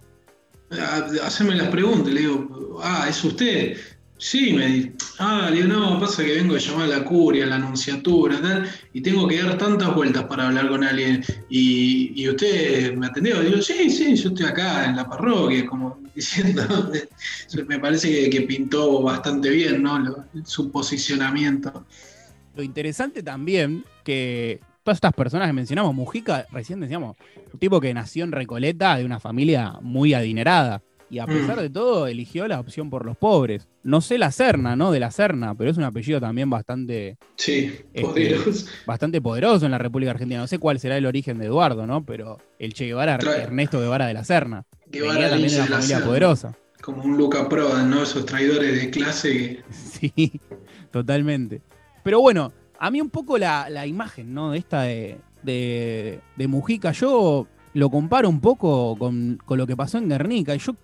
[0.72, 2.12] Ah, haceme las preguntas.
[2.12, 3.78] Le digo, ah, ¿es usted?
[4.18, 7.56] Sí, me dice, ah, digo, pasa que vengo a llamar a la curia, a la
[7.56, 11.22] anunciatura, tal, y tengo que dar tantas vueltas para hablar con alguien.
[11.50, 16.90] Y, usted me atendió, digo, sí, sí, yo estoy acá en la parroquia, como diciendo,
[17.68, 20.24] me parece que, pintó bastante bien, ¿no?
[20.44, 21.84] su posicionamiento.
[22.54, 27.16] Lo interesante también que todas estas personas que mencionamos, Mujica, recién decíamos,
[27.52, 31.60] un tipo que nació en Recoleta de una familia muy adinerada y a pesar mm.
[31.60, 33.68] de todo eligió la opción por los pobres.
[33.82, 34.90] No sé la Serna, ¿no?
[34.90, 38.66] De la Serna, pero es un apellido también bastante, sí, este, poderoso.
[38.86, 40.40] bastante poderoso en la República Argentina.
[40.40, 42.04] No sé cuál será el origen de Eduardo, ¿no?
[42.04, 44.64] Pero el Che Guevara, Ernesto Guevara de la Serna.
[44.86, 46.56] Guevara también de una familia poderosa.
[46.82, 48.02] Como un Luca Prodan, ¿no?
[48.02, 49.62] Esos traidores de clase.
[49.70, 50.40] Sí,
[50.90, 51.62] totalmente.
[52.02, 54.50] Pero bueno, a mí un poco la, imagen, ¿no?
[54.50, 59.98] De esta de, de, Mujica, yo lo comparo un poco con, con, lo que pasó
[59.98, 60.54] en Guernica.
[60.54, 60.74] Y yo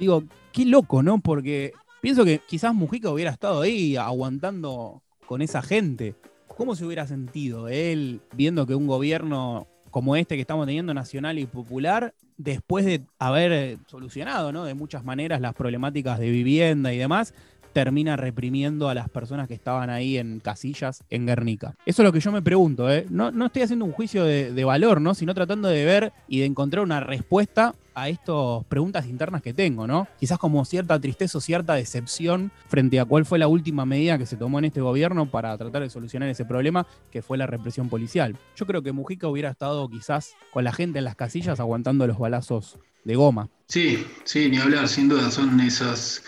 [0.00, 1.20] digo, qué loco, ¿no?
[1.20, 6.16] Porque pienso que quizás Mujica hubiera estado ahí aguantando con esa gente.
[6.48, 11.38] ¿Cómo se hubiera sentido él viendo que un gobierno como este que estamos teniendo, nacional
[11.38, 14.64] y popular, después de haber solucionado, ¿no?
[14.64, 17.34] De muchas maneras las problemáticas de vivienda y demás,
[17.72, 21.76] termina reprimiendo a las personas que estaban ahí en casillas en Guernica.
[21.86, 23.06] Eso es lo que yo me pregunto, ¿eh?
[23.10, 25.14] No, no estoy haciendo un juicio de, de valor, ¿no?
[25.14, 29.86] Sino tratando de ver y de encontrar una respuesta a estas preguntas internas que tengo,
[29.86, 30.08] ¿no?
[30.18, 34.26] Quizás como cierta tristeza o cierta decepción frente a cuál fue la última medida que
[34.26, 37.88] se tomó en este gobierno para tratar de solucionar ese problema, que fue la represión
[37.88, 38.36] policial.
[38.56, 42.18] Yo creo que Mujica hubiera estado quizás con la gente en las casillas aguantando los
[42.18, 43.48] balazos de goma.
[43.66, 46.22] Sí, sí, ni hablar, sin duda, son esas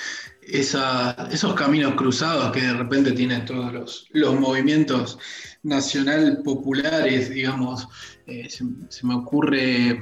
[0.47, 3.73] esos caminos cruzados que de repente tienen todos
[4.13, 5.19] los, movimientos
[5.63, 7.87] nacional populares, digamos,
[8.27, 8.65] eh, se,
[9.07, 10.01] me ocurre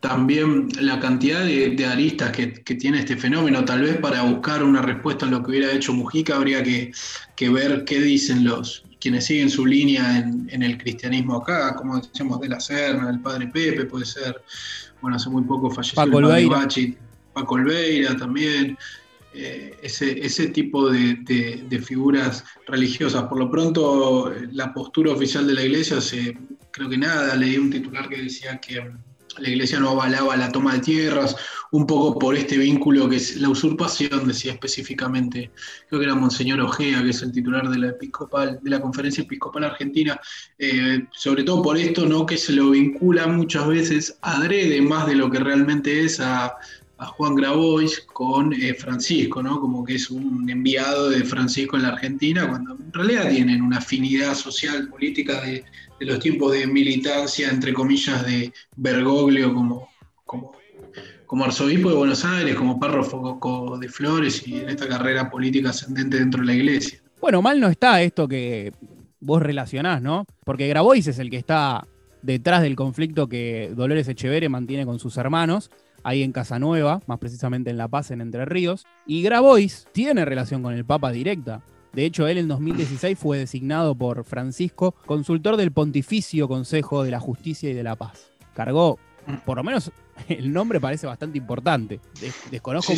[0.00, 3.64] también la cantidad de, aristas que, tiene este fenómeno.
[3.64, 6.92] Tal vez para buscar una respuesta en lo que hubiera hecho Mujica habría que,
[7.50, 12.48] ver qué dicen los quienes siguen su línea en, el cristianismo acá, como decíamos de
[12.48, 14.42] la Serna, el padre Pepe, puede ser,
[15.02, 16.96] bueno, hace muy poco falleció Paco el padre Bachi,
[17.34, 18.78] Paco Olveira también.
[19.36, 23.24] Eh, ese, ese, tipo de, figuras religiosas.
[23.24, 26.38] Por lo pronto, la postura oficial de la iglesia, se,
[26.70, 28.92] creo que nada, leí un titular que decía que
[29.38, 31.34] la iglesia no avalaba la toma de tierras,
[31.72, 35.50] un poco por este vínculo que es la usurpación, decía específicamente,
[35.88, 39.24] creo que era Monseñor Ojea, que es el titular de la, episcopal, de la Conferencia
[39.24, 40.20] Episcopal Argentina,
[40.58, 42.24] eh, sobre todo por esto, ¿no?
[42.26, 46.54] que se lo vincula muchas veces adrede más de lo que realmente es a,
[46.98, 49.60] a Juan Grabois con eh, Francisco, ¿no?
[49.60, 53.78] Como que es un enviado de Francisco en la Argentina, cuando en realidad tienen una
[53.78, 55.64] afinidad social, política de,
[56.00, 59.88] los tiempos de militancia, entre comillas, de Bergoglio como,
[60.24, 66.18] como, arzobispo de Buenos Aires, como párroco de Flores y en esta carrera política ascendente
[66.18, 67.00] dentro de la iglesia.
[67.20, 68.72] Bueno, mal no está esto que
[69.18, 70.26] vos relacionás, ¿no?
[70.44, 71.86] Porque Grabois es el que está
[72.22, 75.70] detrás del conflicto que Dolores Echeverre mantiene con sus hermanos,
[76.04, 78.86] ahí en Casanueva, más precisamente en La Paz, en Entre Ríos.
[79.06, 81.62] Y Grabois tiene relación con el Papa directa.
[81.92, 87.20] De hecho, él en 2016 fue designado por Francisco consultor del Pontificio Consejo de la
[87.20, 88.30] Justicia y de la Paz.
[88.54, 88.98] Cargó,
[89.44, 89.90] por lo menos
[90.28, 92.00] el nombre parece bastante importante.
[92.50, 92.92] desconozco,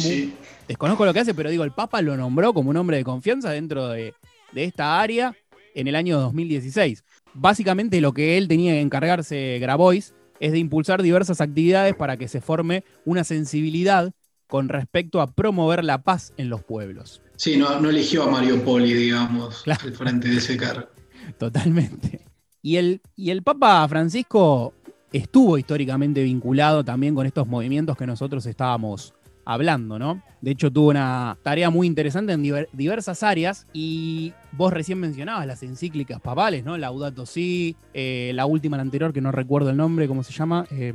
[0.66, 3.50] desconozco lo que hace, pero digo, el Papa lo nombró como un hombre de confianza
[3.50, 4.14] dentro de,
[4.52, 5.34] de esta área
[5.74, 7.04] en el año 2016.
[7.34, 12.28] Básicamente lo que él tenía que encargarse Grabois es de impulsar diversas actividades para que
[12.28, 14.12] se forme una sensibilidad
[14.46, 17.20] con respecto a promover la paz en los pueblos.
[17.36, 20.88] Sí, no, no eligió a Mario Poli, digamos, al frente de ese cargo.
[21.38, 22.20] Totalmente.
[22.62, 24.72] Y el, y el Papa Francisco
[25.12, 29.14] estuvo históricamente vinculado también con estos movimientos que nosotros estábamos
[29.46, 30.22] hablando, ¿no?
[30.40, 35.62] De hecho, tuvo una tarea muy interesante en diversas áreas y vos recién mencionabas las
[35.62, 36.76] encíclicas papales, ¿no?
[36.76, 40.66] Laudato Si, eh, la última, la anterior, que no recuerdo el nombre, ¿cómo se llama?
[40.70, 40.92] Eh,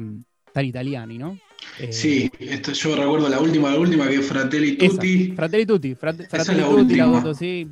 [0.51, 1.39] Tan Italiani, ¿no?
[1.79, 5.31] Eh, sí, esto, yo recuerdo la última, la última que es Fratelli Tutti.
[5.31, 7.67] Fratelli Tutti, Fratelli Tutti, Laudato Si.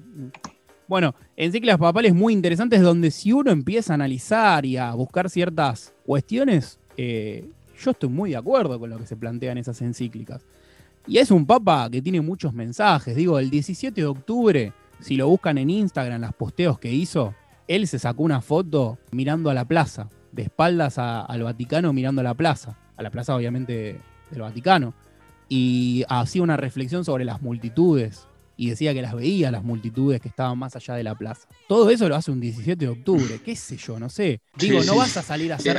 [0.88, 5.94] Bueno, encíclicas papales muy interesantes donde si uno empieza a analizar y a buscar ciertas
[6.06, 10.46] cuestiones, yo estoy muy de acuerdo con lo que se plantea en esas encíclicas.
[11.10, 13.16] Y es un papa que tiene muchos mensajes.
[13.16, 17.34] Digo, el 17 de octubre, si lo buscan en Instagram, las posteos que hizo,
[17.68, 22.24] él se sacó una foto mirando a la plaza, de espaldas al Vaticano mirando a
[22.24, 24.94] la plaza, a la plaza obviamente del Vaticano,
[25.48, 28.28] y hacía una reflexión sobre las multitudes,
[28.60, 31.48] y decía que las veía las multitudes que estaban más allá de la plaza.
[31.70, 34.42] Todo eso lo hace un 17 de octubre, qué sé yo, no sé.
[34.58, 35.78] Digo, no vas a salir a hacer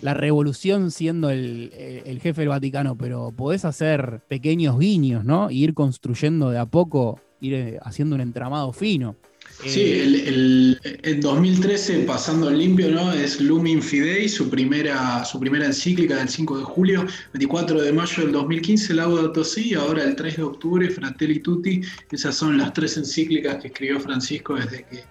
[0.00, 1.70] la, revolución siendo el,
[2.06, 5.50] el, jefe del Vaticano, pero podés hacer pequeños guiños, ¿no?
[5.50, 9.16] Y ir construyendo de a poco, ir eh, haciendo un entramado fino.
[9.64, 13.12] Sí, eh, el, en 2013, pasando limpio, ¿no?
[13.12, 18.22] Es Lumin Fidei, su primera, su primera encíclica del 5 de julio, 24 de mayo
[18.24, 21.80] del 2015, Laudato Si, ahora el 3 de octubre, Fratelli Tutti.
[22.10, 25.04] Esas son las tres encíclicas que escribió Francisco desde que,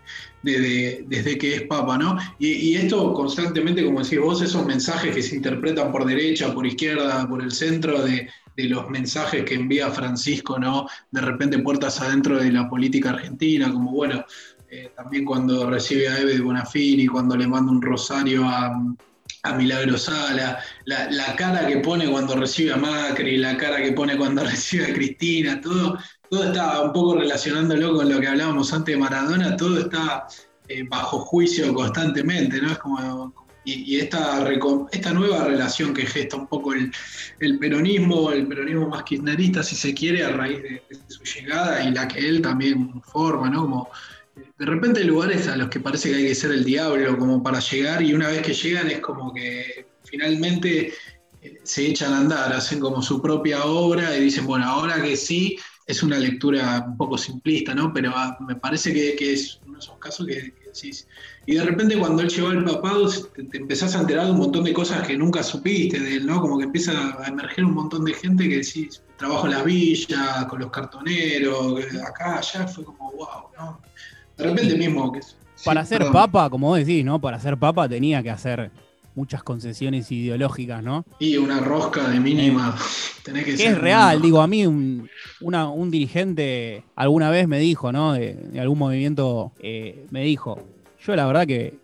[0.44, 2.18] desde, que es Papa, ¿no?
[2.40, 7.28] Y, esto constantemente, como decís vos, esos mensajes que se interpretan por derecha, por izquierda,
[7.28, 10.88] por el centro, de, de los mensajes que envía Francisco, ¿no?
[11.12, 14.26] De repente puertas adentro de la política argentina, como bueno,
[14.70, 18.72] eh, también cuando recibe a Eve de Bonafini, cuando le manda un rosario a,
[19.44, 24.18] a Milagro Sala, la, cara que pone cuando recibe a Macri, la cara que pone
[24.18, 25.98] cuando recibe a Cristina, todo,
[26.32, 30.28] todo está un poco relacionándolo con lo que hablábamos antes de Maradona, todo está
[30.70, 32.72] eh, bajo juicio constantemente, ¿no?
[32.72, 33.34] Es como,
[33.66, 34.48] y, esta,
[34.94, 39.94] esta nueva relación que gesta un poco el, peronismo, el peronismo más kirchnerista, si se
[39.94, 43.64] quiere, a raíz de, su llegada y la que él también forma, ¿no?
[43.64, 43.90] Como
[44.58, 47.60] de repente lugares a los que parece que hay que ser el diablo como para
[47.60, 50.94] llegar y una vez que llegan es como que finalmente
[51.42, 55.18] eh, se echan a andar, hacen como su propia obra y dicen, bueno, ahora que
[55.18, 55.58] sí,
[55.92, 57.94] es una lectura un poco simplista, ¿no?
[57.94, 61.06] Pero ah, me parece que, es uno de esos casos que, decís.
[61.46, 64.64] Y de repente cuando él llegó al papado, te, empezás a enterar de un montón
[64.64, 66.40] de cosas que nunca supiste de él, ¿no?
[66.40, 70.48] Como que empieza a emerger un montón de gente que decís, trabajo en la villa,
[70.50, 73.82] con los cartoneros, acá, allá, fue como, wow, ¿no?
[74.38, 75.20] De repente mismo que...
[75.66, 77.20] Para ser papa, como vos decís, ¿no?
[77.20, 78.72] Para ser papa tenía que hacer
[79.16, 81.06] muchas concesiones ideológicas, ¿no?
[81.20, 82.76] Y una rosca de mínima.
[83.28, 85.10] Eh, que, es real, digo, a mí un,
[85.92, 88.14] dirigente alguna vez me dijo, ¿no?
[88.14, 90.60] De, algún movimiento eh, me dijo,
[91.06, 91.80] yo la verdad que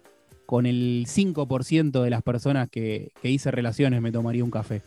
[0.45, 4.81] con el 5% de las personas que, hice relaciones me tomaría un café.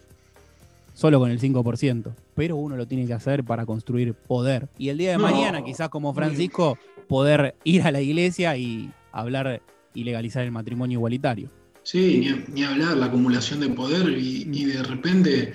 [0.95, 2.13] Solo con el 5%.
[2.35, 4.69] Pero uno lo tiene que hacer para construir poder.
[4.79, 9.63] Y el día de mañana, quizás como Francisco, poder ir a la iglesia y hablar
[9.95, 11.51] y legalizar el matrimonio igualitario.
[11.91, 15.53] Sí, ni, hablar, la acumulación de poder y, de repente,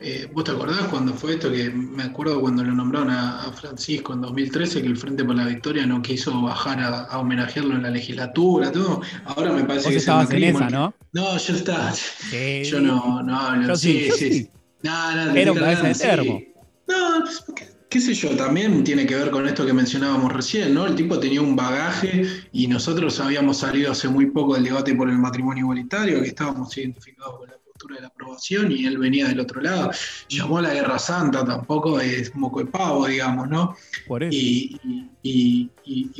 [0.00, 1.50] eh, ¿vos te acordás cuando fue esto?
[1.50, 5.46] Que me acuerdo cuando lo nombraron a, Francisco en 2013, que el Frente por la
[5.46, 9.00] Victoria no quiso bajar a, homenajearlo en la legislatura, todo.
[9.24, 10.92] Ahora me parece que estabas en esa, ¿no?
[11.14, 11.94] No, yo estaba.
[12.64, 13.74] yo no, no hablo.
[13.74, 14.50] sí, sí, sí.
[14.82, 16.42] No, no, Era un cabeza de termo.
[16.86, 17.24] No,
[17.88, 20.86] qué sé yo, también tiene que ver con esto que mencionábamos recién, ¿no?
[20.86, 25.08] El tipo tenía un bagaje y nosotros habíamos salido hace muy poco del debate por
[25.08, 29.28] el matrimonio igualitario, que estábamos identificados con la postura de la aprobación y él venía
[29.28, 29.90] del otro lado.
[30.28, 33.74] Llamó a la Guerra Santa, tampoco es moco de pavo, digamos, ¿no?
[34.06, 34.36] Por eso.
[35.22, 35.70] Y,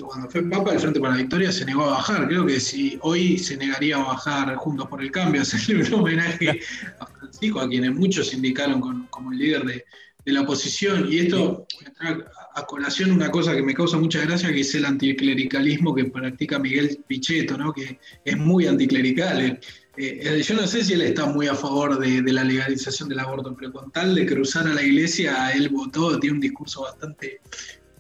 [0.03, 2.27] cuando fue Papa, el Frente para la Victoria se negó a bajar.
[2.29, 6.61] Creo que si hoy se negaría a bajar Juntos por el Cambio, hacerle un homenaje
[6.99, 9.85] a Francisco, a quienes muchos indicaron como el líder de,
[10.25, 11.11] la oposición.
[11.11, 14.75] Y esto me trae a colación una cosa que me causa mucha gracia, que es
[14.75, 17.73] el anticlericalismo que practica Miguel Pichetto, ¿no?
[17.73, 19.41] que es muy anticlerical.
[19.41, 19.61] Eh,
[19.97, 23.55] eh, yo no sé si él está muy a favor de, la legalización del aborto,
[23.59, 27.41] pero con tal de cruzar a la iglesia, él votó, tiene un discurso bastante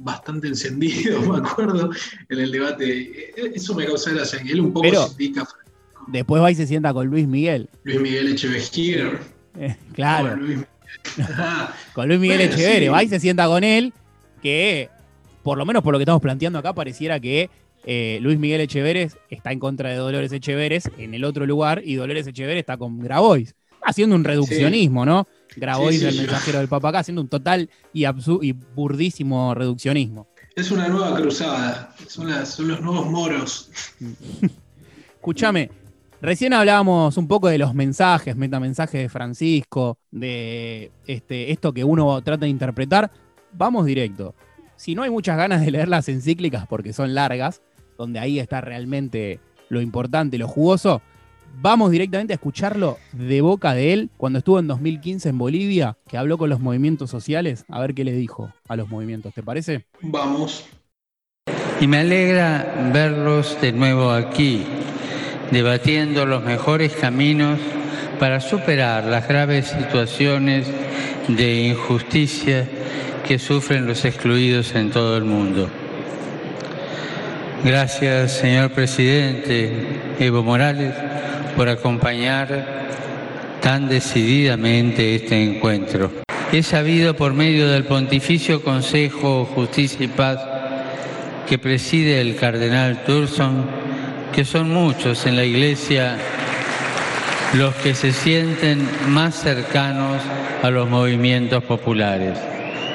[0.01, 1.91] bastante encendido, me acuerdo,
[2.29, 3.01] en el debate.
[3.01, 5.47] Eh, eso me causa gracia, que él un poco se indica
[6.07, 7.69] Después va y se sienta con Luis Miguel.
[7.85, 9.21] Luis Miguel Echeverría.
[9.59, 10.39] Eh, claro.
[11.93, 12.91] Con Luis, Miguel Echeverría.
[12.91, 13.93] Va y se sienta con él,
[14.43, 14.89] que
[15.43, 17.51] por lo menos por lo que estamos planteando acá, pareciera que
[17.85, 21.95] eh, Luis Miguel Echeveres está en contra de Dolores Echeveres en el otro lugar y
[21.95, 25.27] Dolores Echeveres está con Grabois, haciendo un reduccionismo, ¿no?
[25.57, 30.29] Grabois, el mensajero del Papa acá, haciendo un total y, y burdísimo reduccionismo.
[30.55, 33.71] Es una nueva cruzada, son, son los nuevos moros.
[35.15, 35.71] Escúchame,
[36.21, 42.21] Recién hablábamos un poco de los mensajes, metamensajes de Francisco, de este, esto que uno
[42.23, 43.13] trata de interpretar.
[43.53, 44.35] Vamos directo.
[44.75, 47.63] Si no hay muchas ganas de leer las encíclicas porque son largas,
[47.97, 49.39] donde ahí está realmente
[49.69, 51.03] lo importante, lo jugoso,
[51.61, 56.19] vamos directamente a escucharlo de boca de él cuando estuvo en 2015 en Bolivia, que
[56.19, 59.35] habló con los movimientos sociales, a ver qué le dijo a los movimientos.
[59.35, 59.87] ¿Te parece?
[60.01, 60.67] Vamos.
[61.81, 64.65] Y me alegra verlos de nuevo aquí
[65.51, 67.59] debatiendo los mejores caminos
[68.19, 70.67] para superar las graves situaciones
[71.29, 72.67] de injusticia
[73.27, 75.69] que sufren los excluidos en todo el mundo.
[77.65, 79.73] Gracias, señor presidente
[80.19, 80.95] Evo Morales,
[81.57, 82.87] por acompañar
[83.61, 86.11] tan decididamente este encuentro.
[86.53, 90.39] He sabido por medio del Pontificio Consejo Justicia y Paz
[91.49, 93.67] que preside el cardenal Turson
[94.33, 96.17] que son muchos en la iglesia
[97.55, 100.23] los que se sienten más cercanos
[100.63, 102.39] a los movimientos populares.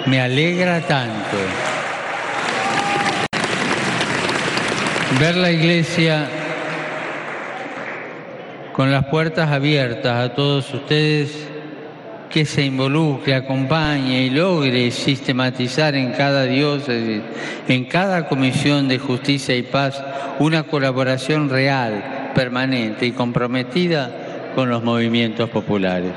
[0.06, 1.38] Me alegra tanto
[5.20, 6.28] ver la iglesia
[8.74, 11.53] con las puertas abiertas a todos ustedes
[12.34, 17.22] que se involucre, acompañe y logre sistematizar en cada diócesis,
[17.68, 20.04] en cada comisión de justicia y paz,
[20.40, 26.12] una colaboración real, permanente y comprometida con los movimientos populares.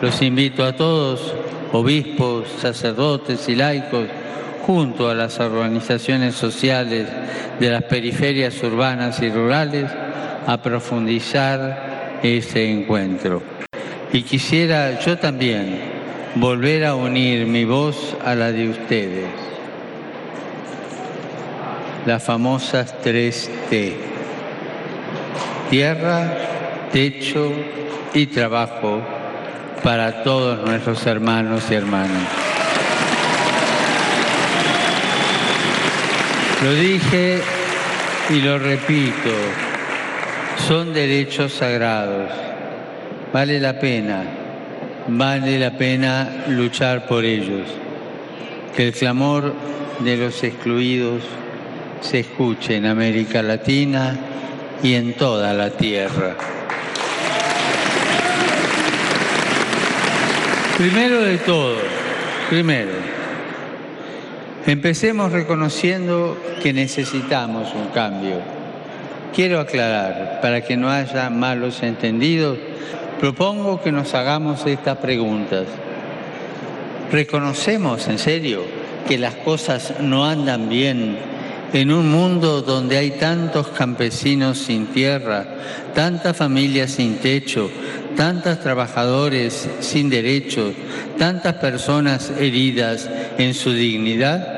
[0.00, 1.34] Los invito a todos,
[1.72, 4.06] obispos, sacerdotes y laicos,
[4.66, 7.06] junto a las organizaciones sociales
[7.60, 9.90] de las periferias urbanas y rurales,
[10.46, 13.67] a profundizar este encuentro.
[14.12, 15.80] Y quisiera yo también
[16.34, 19.26] volver a unir mi voz a la de ustedes.
[22.06, 23.94] Las famosas tres T.
[25.68, 26.34] Tierra,
[26.90, 27.52] techo
[28.14, 29.02] y trabajo
[29.82, 32.28] para todos nuestros hermanos y hermanas.
[36.64, 37.40] Lo dije
[38.30, 39.30] y lo repito,
[40.66, 42.47] son derechos sagrados
[43.32, 44.22] Vale la pena,
[45.06, 47.68] vale la pena luchar por ellos.
[48.74, 49.54] Que el clamor
[49.98, 51.22] de los excluidos
[52.00, 54.16] se escuche en América Latina
[54.82, 56.36] y en toda la tierra.
[60.78, 61.76] Primero de todo,
[62.48, 62.92] primero,
[64.64, 68.40] empecemos reconociendo que necesitamos un cambio.
[69.34, 72.58] Quiero aclarar, para que no haya malos entendidos,
[73.20, 75.66] propongo que nos hagamos estas preguntas.
[77.10, 78.62] ¿Reconocemos en serio
[79.06, 81.18] que las cosas no andan bien
[81.72, 85.46] en un mundo donde hay tantos campesinos sin tierra,
[85.94, 87.70] tantas familias sin techo,
[88.16, 90.74] tantos trabajadores sin derechos,
[91.18, 93.08] tantas personas heridas
[93.38, 94.57] en su dignidad?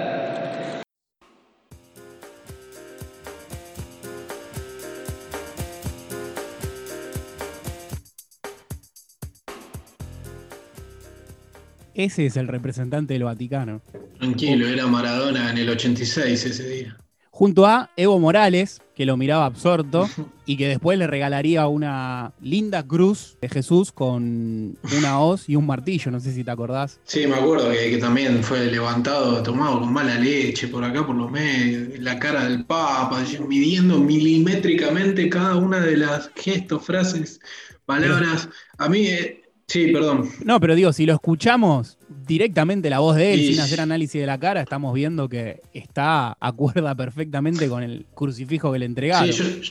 [12.00, 13.82] Ese es el representante del Vaticano.
[14.18, 16.96] Tranquilo, era Maradona en el 86 ese día.
[17.28, 20.08] Junto a Evo Morales, que lo miraba absorto
[20.46, 25.66] y que después le regalaría una linda cruz de Jesús con una hoz y un
[25.66, 27.00] martillo, no sé si te acordás.
[27.04, 31.30] Sí, me acuerdo que, también fue levantado, tomado con mala leche por acá, por los
[31.30, 37.40] medios, la cara del Papa, midiendo milimétricamente cada una de las gestos, frases,
[37.84, 38.48] palabras.
[38.78, 39.39] A mí eh,
[39.70, 40.28] Sí, perdón.
[40.44, 41.96] No, pero digo, si lo escuchamos
[42.26, 46.36] directamente la voz de él, sin hacer análisis de la cara, estamos viendo que está
[46.40, 49.32] acuerda perfectamente con el crucifijo que le entregaron.
[49.32, 49.62] Sí,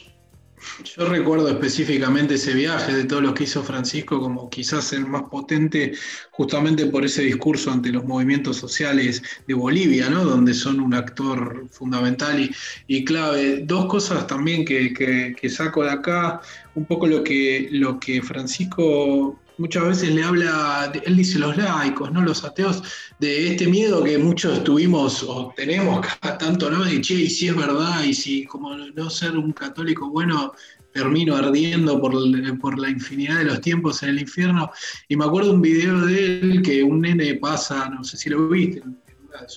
[0.95, 5.23] Yo recuerdo específicamente ese viaje de todo lo que hizo Francisco como quizás el más
[5.23, 5.91] potente
[6.31, 10.23] justamente por ese discurso ante los movimientos sociales de Bolivia, ¿no?
[10.23, 12.49] donde son un actor fundamental
[12.87, 13.63] y, clave.
[13.65, 16.39] Dos cosas también que, saco de acá,
[16.75, 22.11] un poco lo que, lo que Francisco muchas veces le habla, él dice los laicos,
[22.11, 22.21] ¿no?
[22.21, 22.81] Los ateos,
[23.19, 26.83] de este miedo que muchos tuvimos o tenemos cada tanto, ¿no?
[26.83, 30.53] De y si es verdad, y si como no ser un católico bueno
[30.93, 32.13] termino ardiendo por,
[32.59, 34.71] por la infinidad de los tiempos en el infierno.
[35.07, 38.49] Y me acuerdo un video de él que un nene pasa, no sé si lo
[38.49, 38.97] viste, en
[39.27, 39.47] una de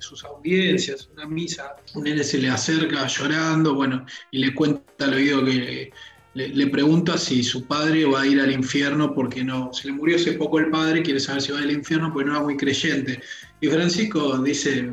[0.00, 5.14] sus, audiencias, una misa, un nene se le acerca llorando, bueno, y le cuenta al
[5.14, 5.90] oído que
[6.34, 10.16] le, pregunta si su padre va a ir al infierno porque no, se le murió
[10.16, 13.22] hace poco el padre, quiere saber si va al infierno porque no era muy creyente.
[13.60, 14.90] Y Francisco dice,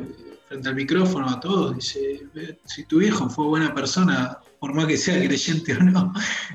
[0.48, 2.22] frente al micrófono a todos, dice,
[2.64, 6.12] si tu hijo fue buena persona, por más que sea creyente o no,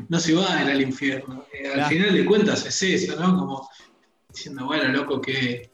[0.08, 1.46] no se va a ir al infierno.
[1.54, 3.38] Eh, al final de cuentas es eso, ¿no?
[3.38, 3.70] Como
[4.30, 5.70] diciendo, bueno, loco, que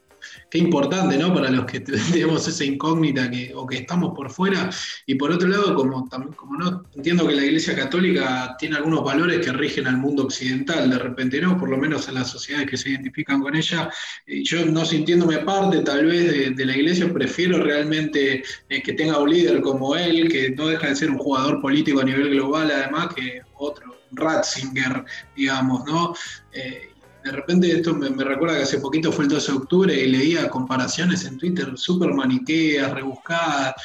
[0.54, 1.34] qué importante, ¿no?
[1.34, 1.80] Para los que
[2.12, 4.70] tenemos esa incógnita o que estamos por fuera.
[5.08, 9.44] Y por otro lado, como, como no entiendo que la Iglesia Católica tiene algunos valores
[9.44, 12.78] que rigen al mundo occidental, de repente no, por lo menos en las sociedades que
[12.78, 13.90] se identifican con ella.
[14.28, 19.32] yo no sintiéndome parte tal vez de, la Iglesia, prefiero realmente eh, que tenga un
[19.32, 23.16] líder como él, que no deja de ser un jugador político a nivel global, además,
[23.16, 25.04] que otro, Ratzinger,
[25.36, 26.14] digamos, ¿no?
[26.52, 26.93] Eh,
[27.24, 30.50] de repente esto me, recuerda que hace poquito fue el 12 de octubre y leía
[30.50, 33.76] comparaciones en Twitter súper maniqueas, rebuscadas,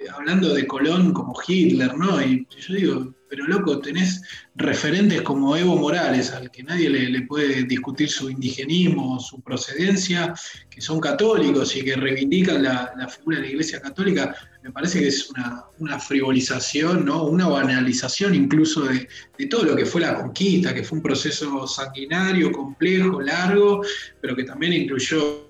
[0.00, 2.20] eh, hablando de Colón como Hitler, ¿no?
[2.22, 4.22] Y yo digo, pero loco, tenés
[4.54, 10.32] referentes como Evo Morales, al que nadie le, puede discutir su indigenismo, su procedencia,
[10.70, 14.34] que son católicos y que reivindican la, figura de la Iglesia Católica,
[14.66, 15.30] me parece que es
[15.78, 17.22] una, frivolización, ¿no?
[17.24, 19.06] una banalización incluso de,
[19.46, 23.82] todo lo que fue la conquista, que fue un proceso sanguinario, complejo, largo,
[24.20, 25.46] pero que también incluyó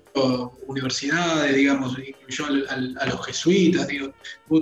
[0.67, 2.45] universidades, digamos, incluyó
[2.99, 4.13] a los jesuitas, digo,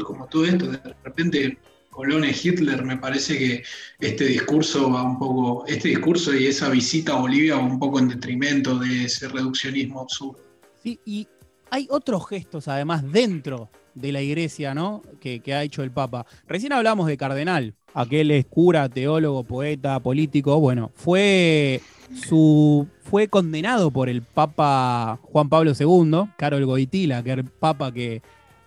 [0.06, 1.58] como todo esto, de repente
[1.90, 3.64] Colón y Hitler, me parece que
[4.00, 8.00] este discurso va un poco, este discurso y esa visita a Bolivia va un poco
[8.00, 10.40] en detrimento de ese reduccionismo absurdo.
[10.82, 11.28] Sí, y
[11.70, 15.02] hay otros gestos además dentro de la iglesia, ¿no?
[15.20, 16.26] Que, ha hecho el Papa.
[16.48, 20.60] Recién hablamos de Cardenal, aquel es cura, teólogo, poeta, político.
[20.60, 21.82] Bueno, fue
[22.14, 28.22] su fue condenado por el Papa Juan Pablo II, Karol Goitila, que el Papa que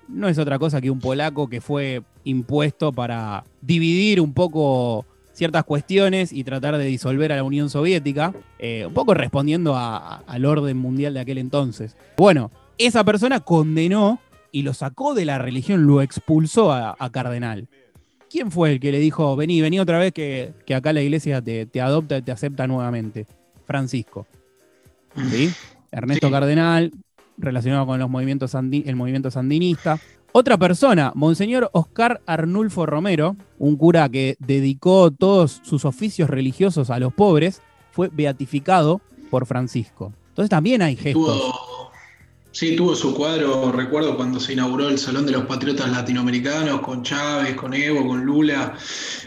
[0.09, 5.65] no es otra cosa que un polaco que fue impuesto para dividir un poco ciertas
[5.65, 10.77] cuestiones y tratar de disolver a la Unión Soviética, eh, un poco respondiendo al orden
[10.77, 11.97] mundial de aquel entonces.
[12.17, 14.21] Bueno, esa persona condenó
[14.53, 17.69] y lo sacó de la religión, lo expulsó a, Cardenal.
[18.31, 21.67] ¿Quién fue el que le dijo, vení, vení otra vez que, acá la iglesia te,
[21.67, 23.27] te adopta y te acepta nuevamente?
[23.67, 24.27] Francisco.
[25.31, 25.51] ¿Sí?
[25.91, 26.93] Ernesto Cardenal,
[27.37, 29.99] relacionado con los movimientos el movimiento sandinista.
[30.33, 36.99] Otra persona, Monseñor Oscar Arnulfo Romero, un cura que dedicó todos sus oficios religiosos a
[36.99, 39.01] los pobres, fue beatificado
[39.31, 40.13] por Francisco.
[40.29, 41.43] Entonces también hay gestos.
[42.59, 47.05] Sí, tuvo su cuadro, recuerdo cuando se inauguró el Salón de los Patriotas Latinoamericanos con
[47.05, 48.77] Chávez, con Evo, con Lula,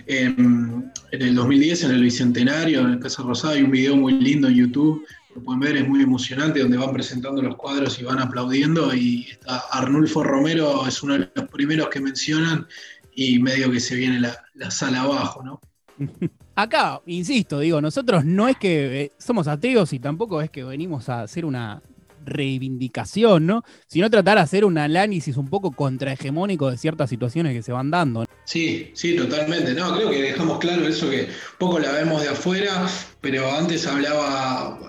[0.05, 4.13] en, en el 2010, en el Bicentenario, en el Casa Rosada, hay un video muy
[4.13, 8.03] lindo en YouTube lo pueden ver, es muy emocionante, donde van presentando los cuadros y
[8.03, 8.93] van aplaudiendo.
[8.93, 9.29] Y
[9.71, 12.67] Arnulfo Romero es uno de los primeros que mencionan
[13.15, 15.61] y medio que se viene la, sala abajo, ¿no?
[16.55, 21.07] Acá, insisto, digo, nosotros no es que eh, somos ateos y tampoco es que venimos
[21.07, 21.81] a hacer una
[22.25, 23.63] reivindicación, ¿no?
[23.87, 27.91] Sino tratar de hacer un análisis un poco contrahegemónico de ciertas situaciones que se van
[27.91, 28.25] dando.
[28.45, 29.73] Sí, sí, totalmente.
[29.73, 32.87] No, creo que dejamos claro eso que poco la vemos de afuera,
[33.21, 34.79] pero antes hablaba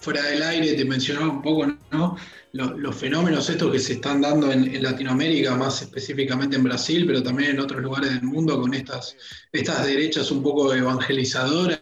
[0.00, 2.16] fuera del aire te mencionaba un poco, ¿no?
[2.52, 7.50] Los, fenómenos estos que se están dando en, Latinoamérica, más específicamente en Brasil, pero también
[7.50, 9.16] en otros lugares del mundo, con estas,
[9.52, 11.80] estas derechas un poco evangelizadoras.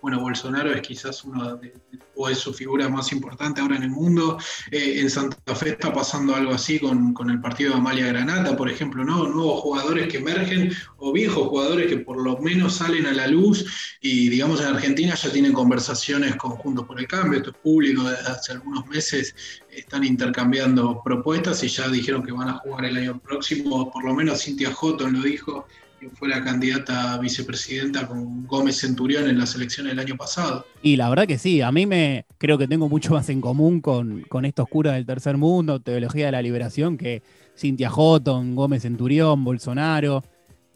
[0.00, 1.72] Bueno, Bolsonaro es quizás uno de,
[2.16, 4.38] o es su figura más importante ahora en el mundo.
[4.70, 8.70] Eh, en Santa Fe está pasando algo así con, el partido de Amalia Granata, por
[8.70, 9.28] ejemplo, ¿no?
[9.28, 13.96] Nuevos jugadores que emergen o viejos jugadores que por lo menos salen a la luz
[14.00, 18.28] y digamos en Argentina ya tienen conversaciones conjuntos por el Cambio, esto es público desde
[18.28, 19.34] hace algunos meses,
[19.70, 24.14] están intercambiando propuestas y ya dijeron que van a jugar el año próximo, por lo
[24.14, 25.66] menos Cintia Houghton lo dijo,
[26.10, 30.66] fue la candidata a vicepresidenta con Gómez Centurión en las elecciones del año pasado.
[30.82, 33.80] Y la verdad que sí, a mí me creo que tengo mucho más en común
[33.80, 37.22] con, con estos curas del tercer mundo, teología de la liberación, que
[37.56, 40.22] Cintia Houghton, Gómez Centurión, Bolsonaro.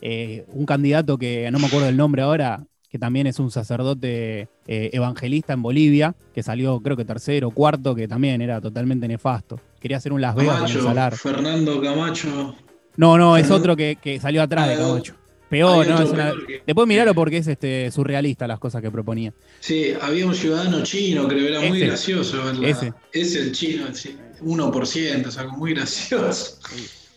[0.01, 4.49] eh, un candidato que no me acuerdo el nombre ahora, que también es un sacerdote
[4.66, 9.61] eh, evangelista en Bolivia, que salió creo que tercero, cuarto, que también era totalmente nefasto.
[9.81, 11.16] Quería hacer un Las Vegas Camacho, salar.
[11.16, 12.57] Fernando Camacho.
[12.99, 15.14] No, no, es otro que, que salió atrás de Ah, Camacho.
[15.49, 16.03] Peor, ¿no?
[16.03, 19.32] Es una- peor que- Después mirarlo porque es este surrealista las cosas que proponía.
[19.61, 21.86] Sí, había un ciudadano chino, creo, era muy Ese.
[21.86, 22.51] gracioso.
[22.62, 22.92] Ese.
[23.12, 26.59] Es el chino, sí, 1%, o sea, muy gracioso.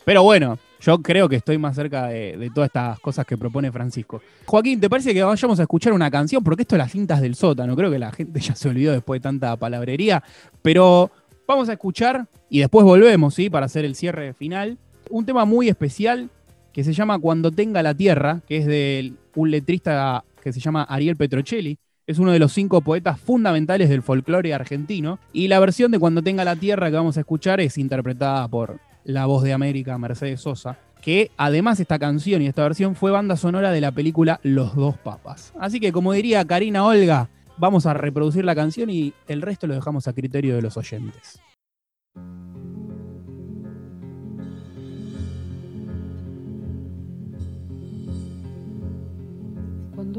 [0.06, 3.72] Pero bueno, yo creo que estoy más cerca de, de todas estas cosas que propone
[3.72, 4.22] Francisco.
[4.46, 6.44] Joaquín, ¿te parece que vayamos a escuchar una canción?
[6.44, 7.76] Porque esto es las cintas del sótano.
[7.76, 10.24] Creo que la gente ya se olvidó después de tanta palabrería.
[10.62, 11.12] Pero
[11.48, 13.50] vamos a escuchar y después volvemos, ¿sí?
[13.50, 14.78] Para hacer el cierre final.
[15.12, 16.30] Un tema muy especial
[16.72, 20.84] que se llama Cuando tenga la tierra, que es de un letrista que se llama
[20.84, 21.78] Ariel Petrocelli.
[22.08, 25.20] Es uno de los cinco poetas fundamentales del folclore argentino.
[25.34, 28.80] Y la versión de Cuando tenga la tierra que vamos a escuchar es interpretada por
[29.04, 33.36] la voz de América, Mercedes Sosa, que además esta canción y esta versión fue banda
[33.36, 35.54] sonora de la película Los dos papas.
[35.60, 39.76] Así que como diría Karina Olga, vamos a reproducir la canción y el resto lo
[39.76, 41.42] dejamos a criterio de los oyentes.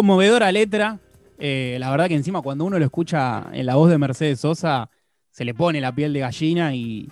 [0.00, 0.98] Conmovedora letra.
[1.38, 4.88] Eh, la verdad que encima cuando uno lo escucha en la voz de Mercedes Sosa,
[5.30, 7.10] se le pone la piel de gallina y,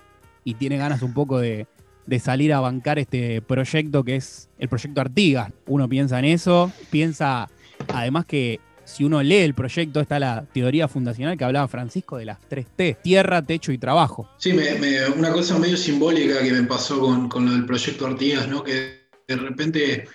[0.59, 1.67] tiene ganas un poco de,
[2.19, 5.53] salir a bancar este proyecto que es el proyecto Artigas.
[5.67, 7.51] Uno piensa en eso, piensa
[7.93, 12.25] además que si uno lee el proyecto, está la teoría fundacional que hablaba Francisco de
[12.25, 14.31] las tres T, tierra, techo y trabajo.
[14.39, 14.57] Sí,
[15.15, 18.65] una cosa medio simbólica que me pasó con, con, lo del proyecto Artigas, ¿no?
[18.65, 20.07] que de repente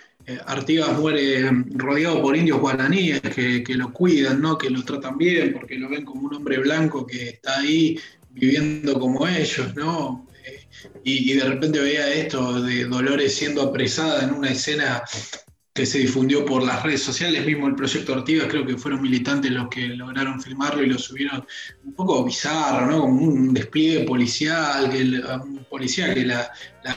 [0.46, 4.56] Artigas muere rodeado por indios guaraníes que, lo cuidan, ¿no?
[4.56, 7.98] que lo tratan bien, porque lo ven como un hombre blanco que está ahí
[8.30, 10.26] viviendo como ellos, ¿no?
[10.44, 10.66] Eh,
[11.04, 15.02] y, de repente veía esto de Dolores siendo apresada en una escena
[15.72, 19.50] que se difundió por las redes sociales, mismo el proyecto Ortigas, creo que fueron militantes
[19.50, 21.44] los que lograron filmarlo y lo subieron
[21.84, 23.00] un poco bizarro, ¿no?
[23.00, 26.52] Como un despliegue policial, que un policía que la,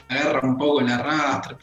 [0.10, 1.58] agarra un poco, la arrastra,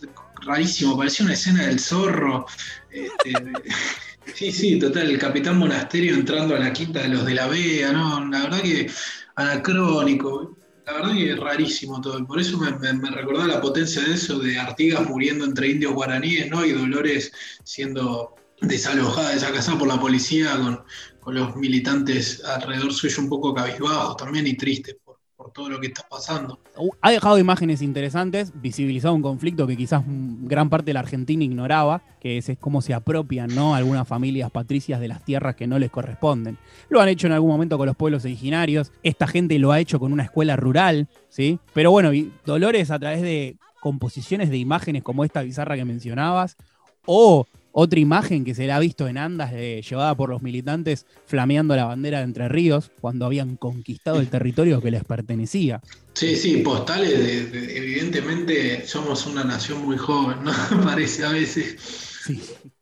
[0.44, 2.46] rarísimo, parecía una escena del zorro.
[2.90, 3.32] Este,
[4.34, 7.92] sí, sí, total, el capitán Monasterio entrando a la quinta de los de la Vega,
[7.92, 8.26] ¿no?
[8.28, 8.90] La verdad que
[9.36, 12.24] anacrónico la verdad que es rarísimo todo.
[12.26, 16.50] Por eso me, me, recordaba la potencia de eso, de Artigas muriendo entre indios guaraníes,
[16.50, 16.64] ¿no?
[16.64, 17.32] Y Dolores
[17.64, 20.84] siendo desalojada, desacasada por la policía, con,
[21.20, 24.96] con los militantes alrededor suyo un poco cabizbajos también y tristes
[25.44, 26.58] por todo lo que está pasando.
[26.74, 31.44] Uh, ha dejado imágenes interesantes, visibilizado un conflicto que quizás gran parte de la Argentina
[31.44, 33.74] ignoraba, que es, cómo se apropian ¿no?
[33.74, 36.56] algunas familias patricias de las tierras que no les corresponden.
[36.88, 40.00] Lo han hecho en algún momento con los pueblos originarios, esta gente lo ha hecho
[40.00, 41.58] con una escuela rural, ¿sí?
[41.74, 42.10] Pero bueno,
[42.46, 46.56] Dolores a través de composiciones de imágenes como esta bizarra que mencionabas,
[47.04, 47.44] o
[47.76, 51.86] otra imagen que se le ha visto en Andas, llevada por los militantes flameando la
[51.86, 55.82] bandera de Entre Ríos, cuando habían conquistado el territorio que les pertenecía.
[56.12, 60.52] Sí, sí, postales, evidentemente somos una nación muy joven, ¿no?
[60.84, 61.76] Parece a veces.
[62.24, 62.40] Sí.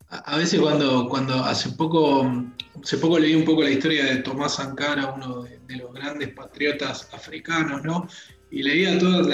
[0.09, 2.31] A, veces cuando, cuando hace poco,
[2.83, 6.29] hace poco leí un poco la historia de Tomás Sankara, uno de, de los grandes
[6.29, 8.07] patriotas africanos, ¿no?
[8.53, 9.27] Y leía todos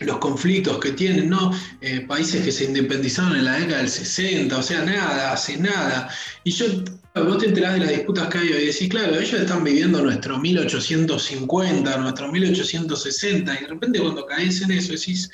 [0.00, 1.52] los conflictos que tienen, ¿no?
[1.80, 6.10] Eh, países que se independizaron en la década del 60, o sea, nada, hace nada.
[6.42, 6.66] Y yo,
[7.14, 10.36] vos te enterás de las disputas que hay y decís, claro, ellos están viviendo nuestro
[10.40, 15.30] 1850, nuestro 1860, y de repente cuando caes en eso decís,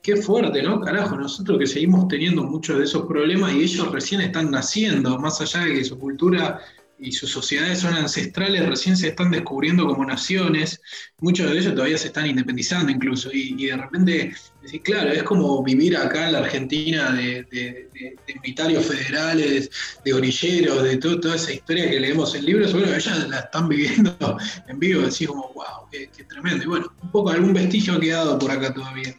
[0.00, 0.80] qué fuerte, ¿no?
[0.80, 5.40] Carajo, nosotros que seguimos teniendo muchos de esos problemas y ellos recién están naciendo, más
[5.40, 6.60] allá de que su cultura
[6.98, 10.80] y sus sociedades son ancestrales, recién se están descubriendo como naciones,
[11.18, 15.62] muchos de ellos todavía se están independizando incluso, y, de repente, decir, claro, es como
[15.62, 19.70] vivir acá en la Argentina de, de, militares federales,
[20.04, 24.16] de orilleros, de toda esa historia que leemos en libros, bueno, ellas la están viviendo
[24.68, 28.38] en vivo, decís como, wow, qué, tremendo, y bueno, un poco algún vestigio ha quedado
[28.38, 29.14] por acá todavía.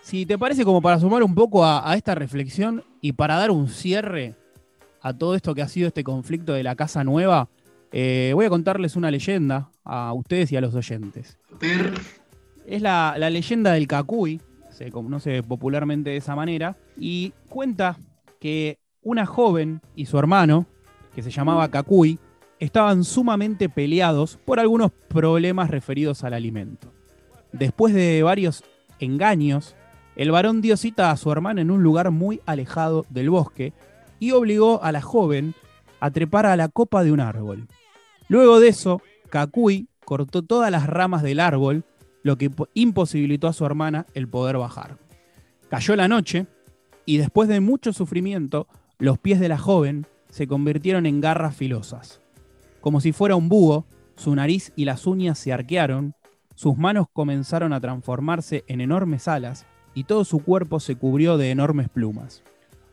[0.00, 3.68] Si te parece como para sumar un poco a esta reflexión y para dar un
[3.68, 4.36] cierre,
[5.02, 7.48] a todo esto que ha sido este conflicto de la Casa Nueva,
[7.90, 11.38] eh, voy a contarles una leyenda a ustedes y a los oyentes.
[12.66, 14.40] Es la, leyenda del Cacuy,
[14.70, 17.98] se conoce popularmente de esa manera, y cuenta
[18.40, 20.66] que una joven y su hermano,
[21.14, 22.18] que se llamaba Cacuy,
[22.60, 26.92] estaban sumamente peleados por algunos problemas referidos al alimento.
[27.52, 28.62] Después de varios
[29.00, 29.74] engaños,
[30.14, 33.72] el varón dio cita a su hermana en un lugar muy alejado del bosque,
[34.22, 35.52] y obligó a la joven
[35.98, 37.66] a trepar a la copa de un árbol.
[38.28, 41.82] Luego de eso, Kakui cortó todas las ramas del árbol,
[42.22, 44.96] lo que imposibilitó a su hermana el poder bajar.
[45.68, 46.46] Cayó la noche
[47.04, 48.68] y después de mucho sufrimiento,
[49.00, 52.20] los pies de la joven se convirtieron en garras filosas.
[52.80, 56.14] Como si fuera un búho, su nariz y las uñas se arquearon,
[56.54, 61.50] sus manos comenzaron a transformarse en enormes alas y todo su cuerpo se cubrió de
[61.50, 62.44] enormes plumas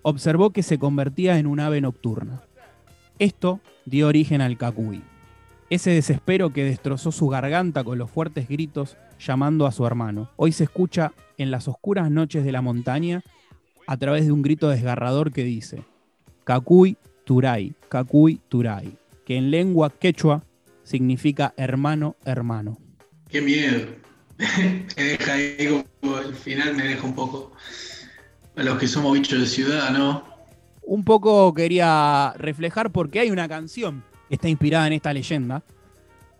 [0.01, 2.41] observó que se convertía en un ave nocturna.
[3.19, 5.03] Esto dio origen al Kakui,
[5.69, 10.29] ese desespero que destrozó su garganta con los fuertes gritos llamando a su hermano.
[10.35, 13.21] Hoy se escucha en las oscuras noches de la montaña
[13.87, 15.83] a través de un grito desgarrador que dice,
[16.43, 20.43] Kakui Turay, Kakui Turay, que en lengua quechua
[20.83, 22.77] significa hermano, hermano.
[23.29, 23.87] Qué miedo.
[24.95, 27.51] deja ahí como el final me deja un poco
[28.59, 30.23] a los que somos bichos de ciudad, ¿no?
[30.81, 35.63] Un poco quería reflejar porque hay una canción que está inspirada en esta leyenda,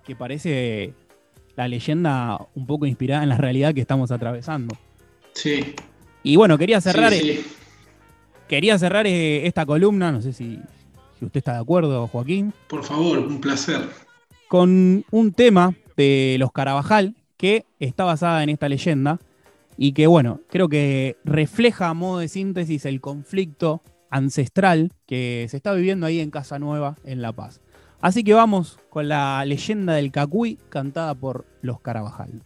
[0.06, 0.94] que parece
[1.56, 4.76] la leyenda un poco inspirada en la realidad que estamos atravesando.
[5.34, 5.76] Sí.
[6.22, 7.14] Y bueno, quería cerrar,
[8.50, 10.60] quería cerrar eh, esta columna, no sé si,
[11.18, 12.54] si usted está de acuerdo, Joaquín.
[12.68, 13.88] Por favor, un placer.
[14.50, 19.20] Con un tema de los Carabajal que está basada en esta leyenda
[19.82, 25.56] y que bueno, creo que refleja a modo de síntesis el conflicto ancestral que se
[25.56, 27.62] está viviendo ahí en Casa Nueva, en La Paz.
[28.02, 32.44] Así que vamos con la leyenda del Cacuy cantada por los Carabajal.